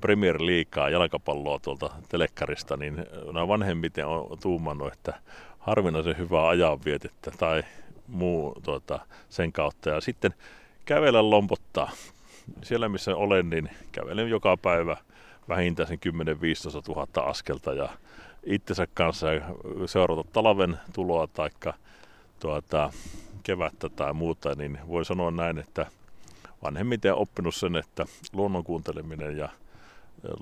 Premier 0.00 0.36
Leaguea 0.42 0.88
jalkapalloa 0.88 1.58
tuolta 1.58 1.90
telekkarista, 2.08 2.76
niin 2.76 3.06
nämä 3.32 3.48
vanhemmiten 3.48 4.06
on 4.06 4.38
tuumannut, 4.42 4.92
että 4.92 5.14
harvinaisen 5.58 6.18
hyvää 6.18 6.48
ajanvietettä 6.48 7.30
tai 7.30 7.62
muu 8.06 8.54
tuota, 8.62 9.00
sen 9.28 9.52
kautta. 9.52 9.90
Ja 9.90 10.00
sitten 10.00 10.34
kävellä 10.84 11.30
lompottaa. 11.30 11.90
Siellä 12.62 12.88
missä 12.88 13.16
olen, 13.16 13.50
niin 13.50 13.70
kävelen 13.92 14.28
joka 14.28 14.56
päivä– 14.56 14.96
vähintään 15.48 15.88
sen 15.88 15.98
10-15 16.88 16.94
000 16.94 17.30
askelta 17.30 17.72
ja 17.72 17.88
itsensä 18.44 18.86
kanssa 18.94 19.26
seurata 19.86 20.24
talven 20.32 20.78
tuloa 20.92 21.26
tai 21.26 21.50
tuota, 22.40 22.92
kevättä 23.42 23.88
tai 23.88 24.14
muuta, 24.14 24.54
niin 24.54 24.78
voi 24.88 25.04
sanoa 25.04 25.30
näin, 25.30 25.58
että 25.58 25.86
vanhemmiten 26.62 27.14
oppinut 27.14 27.54
sen, 27.54 27.76
että 27.76 28.06
luonnon 28.32 28.64
kuunteleminen 28.64 29.36
ja 29.36 29.48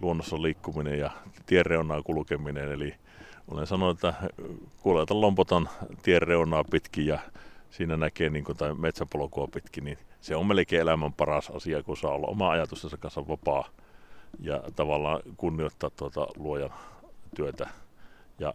luonnossa 0.02 0.42
liikkuminen 0.42 0.98
ja 0.98 1.10
tien 1.46 1.64
kulkeminen, 2.04 2.72
eli 2.72 2.94
olen 3.48 3.66
sanonut, 3.66 4.04
että 4.04 4.30
kuljetan 4.82 5.20
lompotan 5.20 5.68
tien 6.02 6.22
reunaa 6.22 6.64
pitkin 6.70 7.06
ja 7.06 7.18
siinä 7.70 7.96
näkee 7.96 8.30
niin 8.30 8.44
kuin, 8.44 8.58
tai 8.58 8.74
metsäpolkua 8.74 9.48
pitkin, 9.52 9.84
niin 9.84 9.98
se 10.20 10.36
on 10.36 10.46
melkein 10.46 10.82
elämän 10.82 11.12
paras 11.12 11.50
asia, 11.50 11.82
kun 11.82 11.96
saa 11.96 12.10
olla 12.10 12.26
oma 12.26 12.50
ajatustensa 12.50 12.96
kanssa 12.96 13.28
vapaa 13.28 13.68
ja 14.40 14.62
tavallaan 14.76 15.20
kunnioittaa 15.36 15.90
tuota 15.90 16.26
luojan 16.36 16.72
työtä 17.36 17.68
ja 18.38 18.54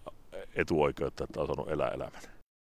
etuoikeutta, 0.55 1.23
että 1.23 1.41
on 1.41 1.47
saanut 1.47 1.71
elää 1.71 1.89
elämän. 1.89 2.21